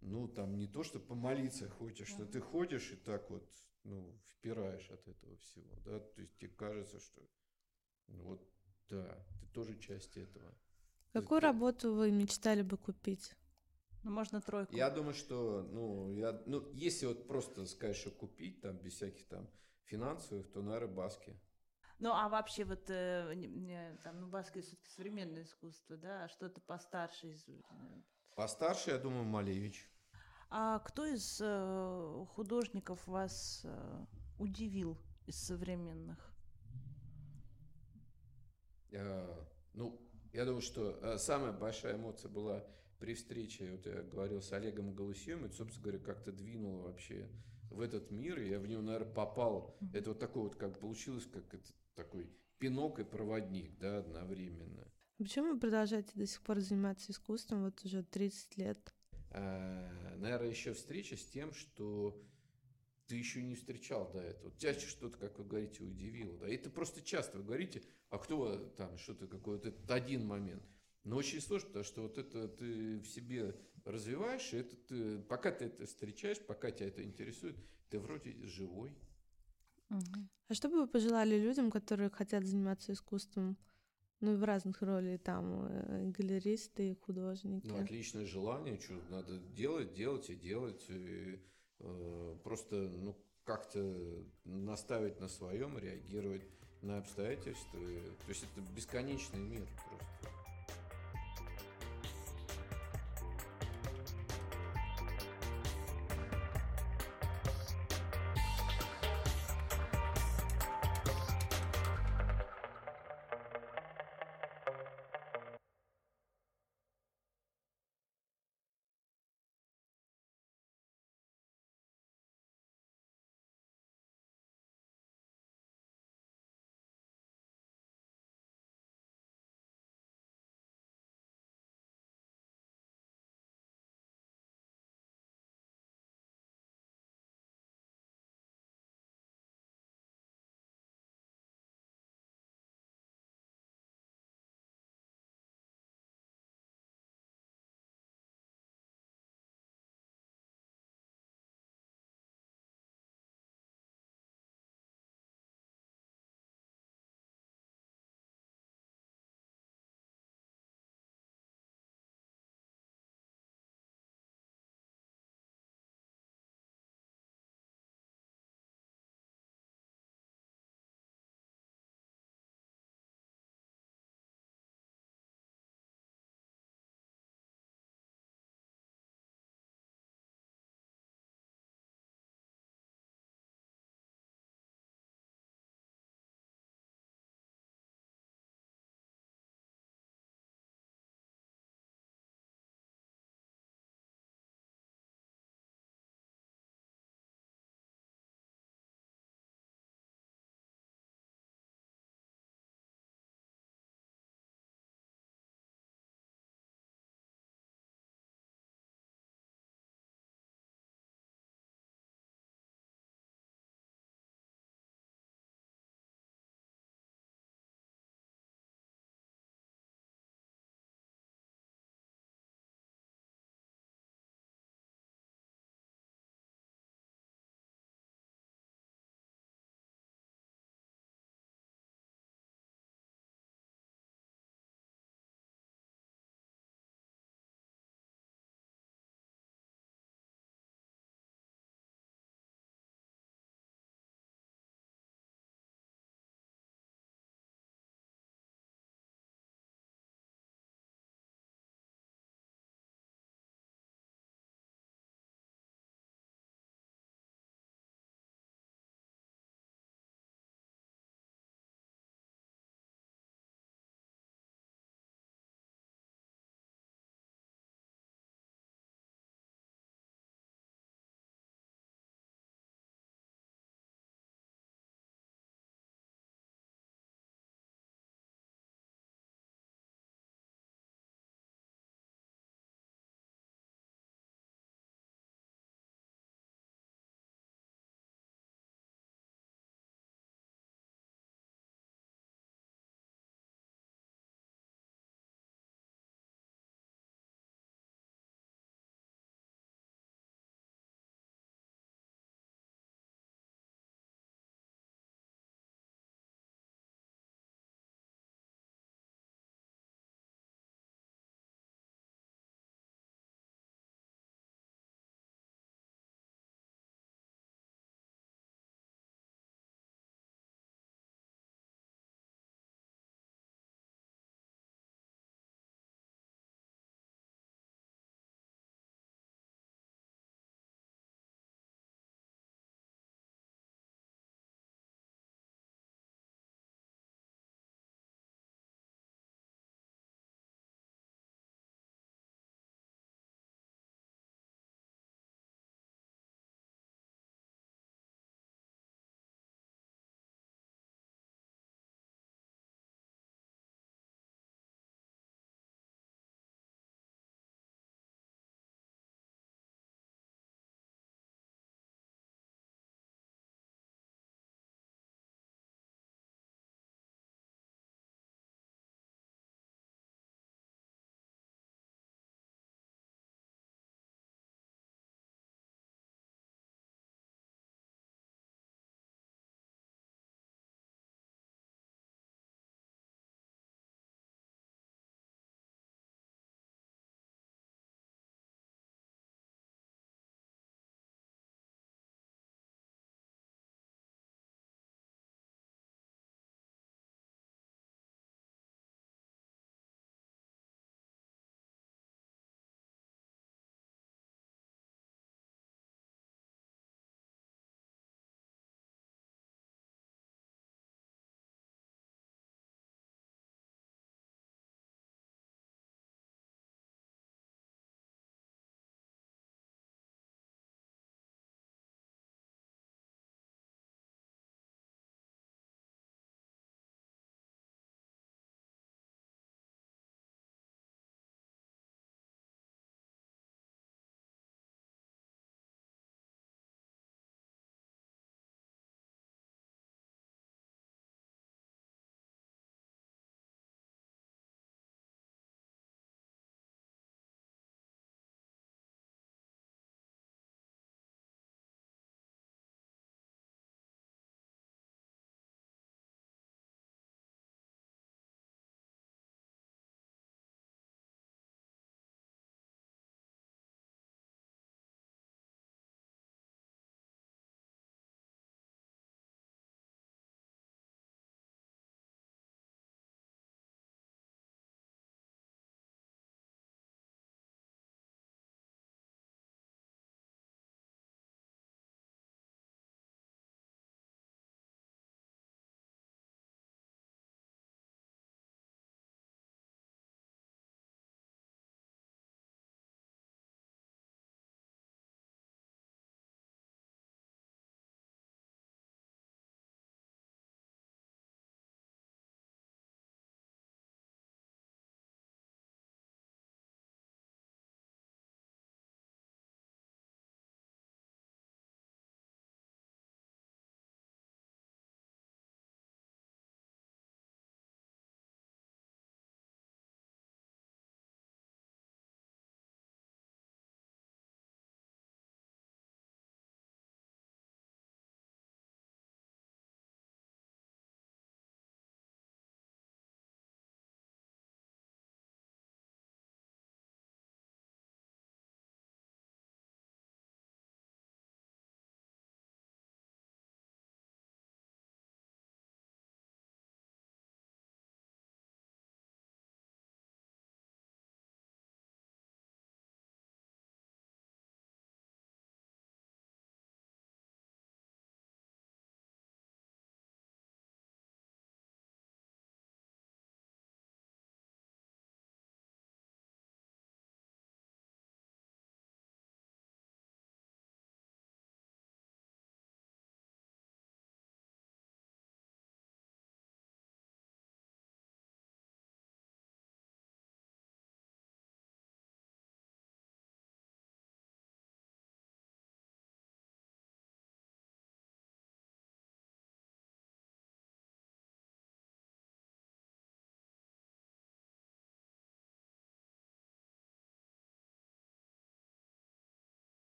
ну, 0.00 0.28
там 0.28 0.56
не 0.56 0.66
то, 0.66 0.82
что 0.82 0.98
помолиться 0.98 1.68
хочешь, 1.68 2.08
что 2.08 2.26
ты 2.26 2.40
ходишь 2.40 2.90
и 2.92 2.96
так 2.96 3.28
вот, 3.30 3.48
ну, 3.84 4.18
впираешь 4.26 4.90
от 4.90 5.06
этого 5.08 5.36
всего, 5.36 5.74
да, 5.84 6.00
то 6.00 6.20
есть 6.20 6.36
тебе 6.38 6.50
кажется, 6.50 6.98
что, 7.00 7.22
ну, 8.08 8.22
вот, 8.24 8.48
да, 8.88 9.26
ты 9.40 9.46
тоже 9.48 9.78
часть 9.78 10.16
этого. 10.16 10.54
Какую 11.12 11.38
Это- 11.38 11.46
работу 11.48 11.94
вы 11.94 12.10
мечтали 12.10 12.62
бы 12.62 12.76
купить? 12.76 13.34
Ну, 14.02 14.12
можно 14.12 14.40
тройку. 14.40 14.74
Я 14.74 14.88
думаю, 14.90 15.12
что, 15.12 15.62
ну, 15.62 16.10
я, 16.12 16.42
ну, 16.46 16.70
если 16.72 17.06
вот 17.06 17.26
просто 17.26 17.66
сказать, 17.66 17.96
что 17.96 18.10
купить, 18.10 18.62
там, 18.62 18.78
без 18.78 18.94
всяких 18.94 19.28
там 19.28 19.50
финансовых, 19.84 20.50
то, 20.50 20.62
наверное, 20.62 20.94
баски. 20.94 21.38
Ну, 21.98 22.12
а 22.12 22.30
вообще 22.30 22.64
вот, 22.64 22.88
э, 22.88 23.34
не- 23.34 23.48
не, 23.48 23.98
там, 24.02 24.20
ну, 24.20 24.28
баскет 24.28 24.64
все-таки 24.64 24.88
современное 24.88 25.42
искусство, 25.42 25.98
да, 25.98 26.24
а 26.24 26.28
что-то 26.28 26.62
постарше 26.62 27.28
из... 27.28 27.46
Постарше, 28.34 28.90
я 28.90 28.98
думаю, 28.98 29.24
Малевич. 29.24 29.88
А 30.48 30.78
кто 30.80 31.06
из 31.06 31.40
э, 31.40 32.24
художников 32.34 33.06
вас 33.06 33.62
э, 33.64 34.04
удивил 34.38 34.98
из 35.26 35.36
современных? 35.36 36.18
Э, 38.92 39.44
Ну, 39.74 40.00
я 40.32 40.44
думаю, 40.44 40.62
что 40.62 40.98
э, 41.02 41.18
самая 41.18 41.52
большая 41.52 41.96
эмоция 41.96 42.30
была 42.30 42.64
при 42.98 43.14
встрече, 43.14 43.70
вот 43.72 43.86
я 43.86 44.02
говорил 44.02 44.42
с 44.42 44.52
Олегом 44.52 44.94
Галусьем, 44.94 45.44
это, 45.44 45.54
собственно 45.54 45.84
говоря, 45.84 45.98
как-то 46.04 46.32
двинуло 46.32 46.82
вообще 46.82 47.30
в 47.70 47.80
этот 47.80 48.10
мир, 48.10 48.38
и 48.40 48.48
я 48.48 48.58
в 48.58 48.66
него, 48.66 48.82
наверное, 48.82 49.12
попал. 49.12 49.78
Это 49.94 50.10
вот 50.10 50.18
такой 50.18 50.42
вот, 50.42 50.56
как 50.56 50.80
получилось, 50.80 51.26
как 51.26 51.54
это 51.54 51.72
такой 51.94 52.28
пинок 52.58 52.98
и 52.98 53.04
проводник, 53.04 53.78
да, 53.78 53.98
одновременно. 53.98 54.86
Почему 55.20 55.52
вы 55.52 55.60
продолжаете 55.60 56.12
до 56.14 56.26
сих 56.26 56.40
пор 56.40 56.60
заниматься 56.60 57.12
искусством 57.12 57.64
вот 57.64 57.84
уже 57.84 58.02
30 58.02 58.56
лет? 58.56 58.94
наверное, 59.32 60.48
еще 60.48 60.72
встреча 60.72 61.14
с 61.14 61.24
тем, 61.26 61.52
что 61.52 62.18
ты 63.06 63.16
еще 63.16 63.42
не 63.42 63.54
встречал 63.54 64.10
до 64.12 64.20
этого. 64.20 64.50
Тебя 64.52 64.72
что-то, 64.72 65.18
как 65.18 65.38
вы 65.38 65.44
говорите, 65.44 65.84
удивило. 65.84 66.38
Да? 66.38 66.48
И 66.48 66.54
это 66.54 66.70
просто 66.70 67.02
часто 67.02 67.36
вы 67.36 67.44
говорите, 67.44 67.82
а 68.08 68.18
кто 68.18 68.56
там 68.78 68.96
что-то 68.96 69.26
какой-то 69.26 69.68
это 69.68 69.94
один 69.94 70.26
момент. 70.26 70.62
Но 71.04 71.16
очень 71.16 71.42
сложно, 71.42 71.68
потому 71.68 71.84
что 71.84 72.02
вот 72.02 72.16
это 72.16 72.48
ты 72.48 73.00
в 73.00 73.06
себе 73.06 73.54
развиваешь, 73.84 74.54
и 74.54 74.56
это 74.56 74.74
ты, 74.76 75.18
пока 75.20 75.52
ты 75.52 75.66
это 75.66 75.84
встречаешь, 75.84 76.40
пока 76.40 76.70
тебя 76.70 76.88
это 76.88 77.04
интересует, 77.04 77.56
ты 77.90 78.00
вроде 78.00 78.32
живой. 78.46 78.96
А 79.90 80.54
что 80.54 80.70
бы 80.70 80.80
вы 80.80 80.86
пожелали 80.86 81.38
людям, 81.38 81.70
которые 81.70 82.08
хотят 82.08 82.46
заниматься 82.46 82.92
искусством? 82.92 83.58
Ну, 84.20 84.36
в 84.36 84.44
разных 84.44 84.82
ролях, 84.82 85.20
там, 85.22 85.66
э, 85.68 86.10
галеристы, 86.10 86.96
художники. 87.06 87.66
Ну, 87.66 87.82
отличное 87.82 88.26
желание, 88.26 88.78
что 88.78 88.94
надо 89.08 89.38
делать, 89.56 89.94
делать 89.94 90.28
и 90.28 90.34
делать. 90.34 90.84
И, 90.88 91.40
э, 91.78 92.36
просто, 92.44 92.76
ну, 92.76 93.16
как-то 93.44 94.24
наставить 94.44 95.20
на 95.20 95.28
своем, 95.28 95.78
реагировать 95.78 96.42
на 96.82 96.98
обстоятельства. 96.98 97.80
То 97.80 98.28
есть 98.28 98.44
это 98.44 98.60
бесконечный 98.74 99.40
мир 99.40 99.66
просто. 99.88 100.19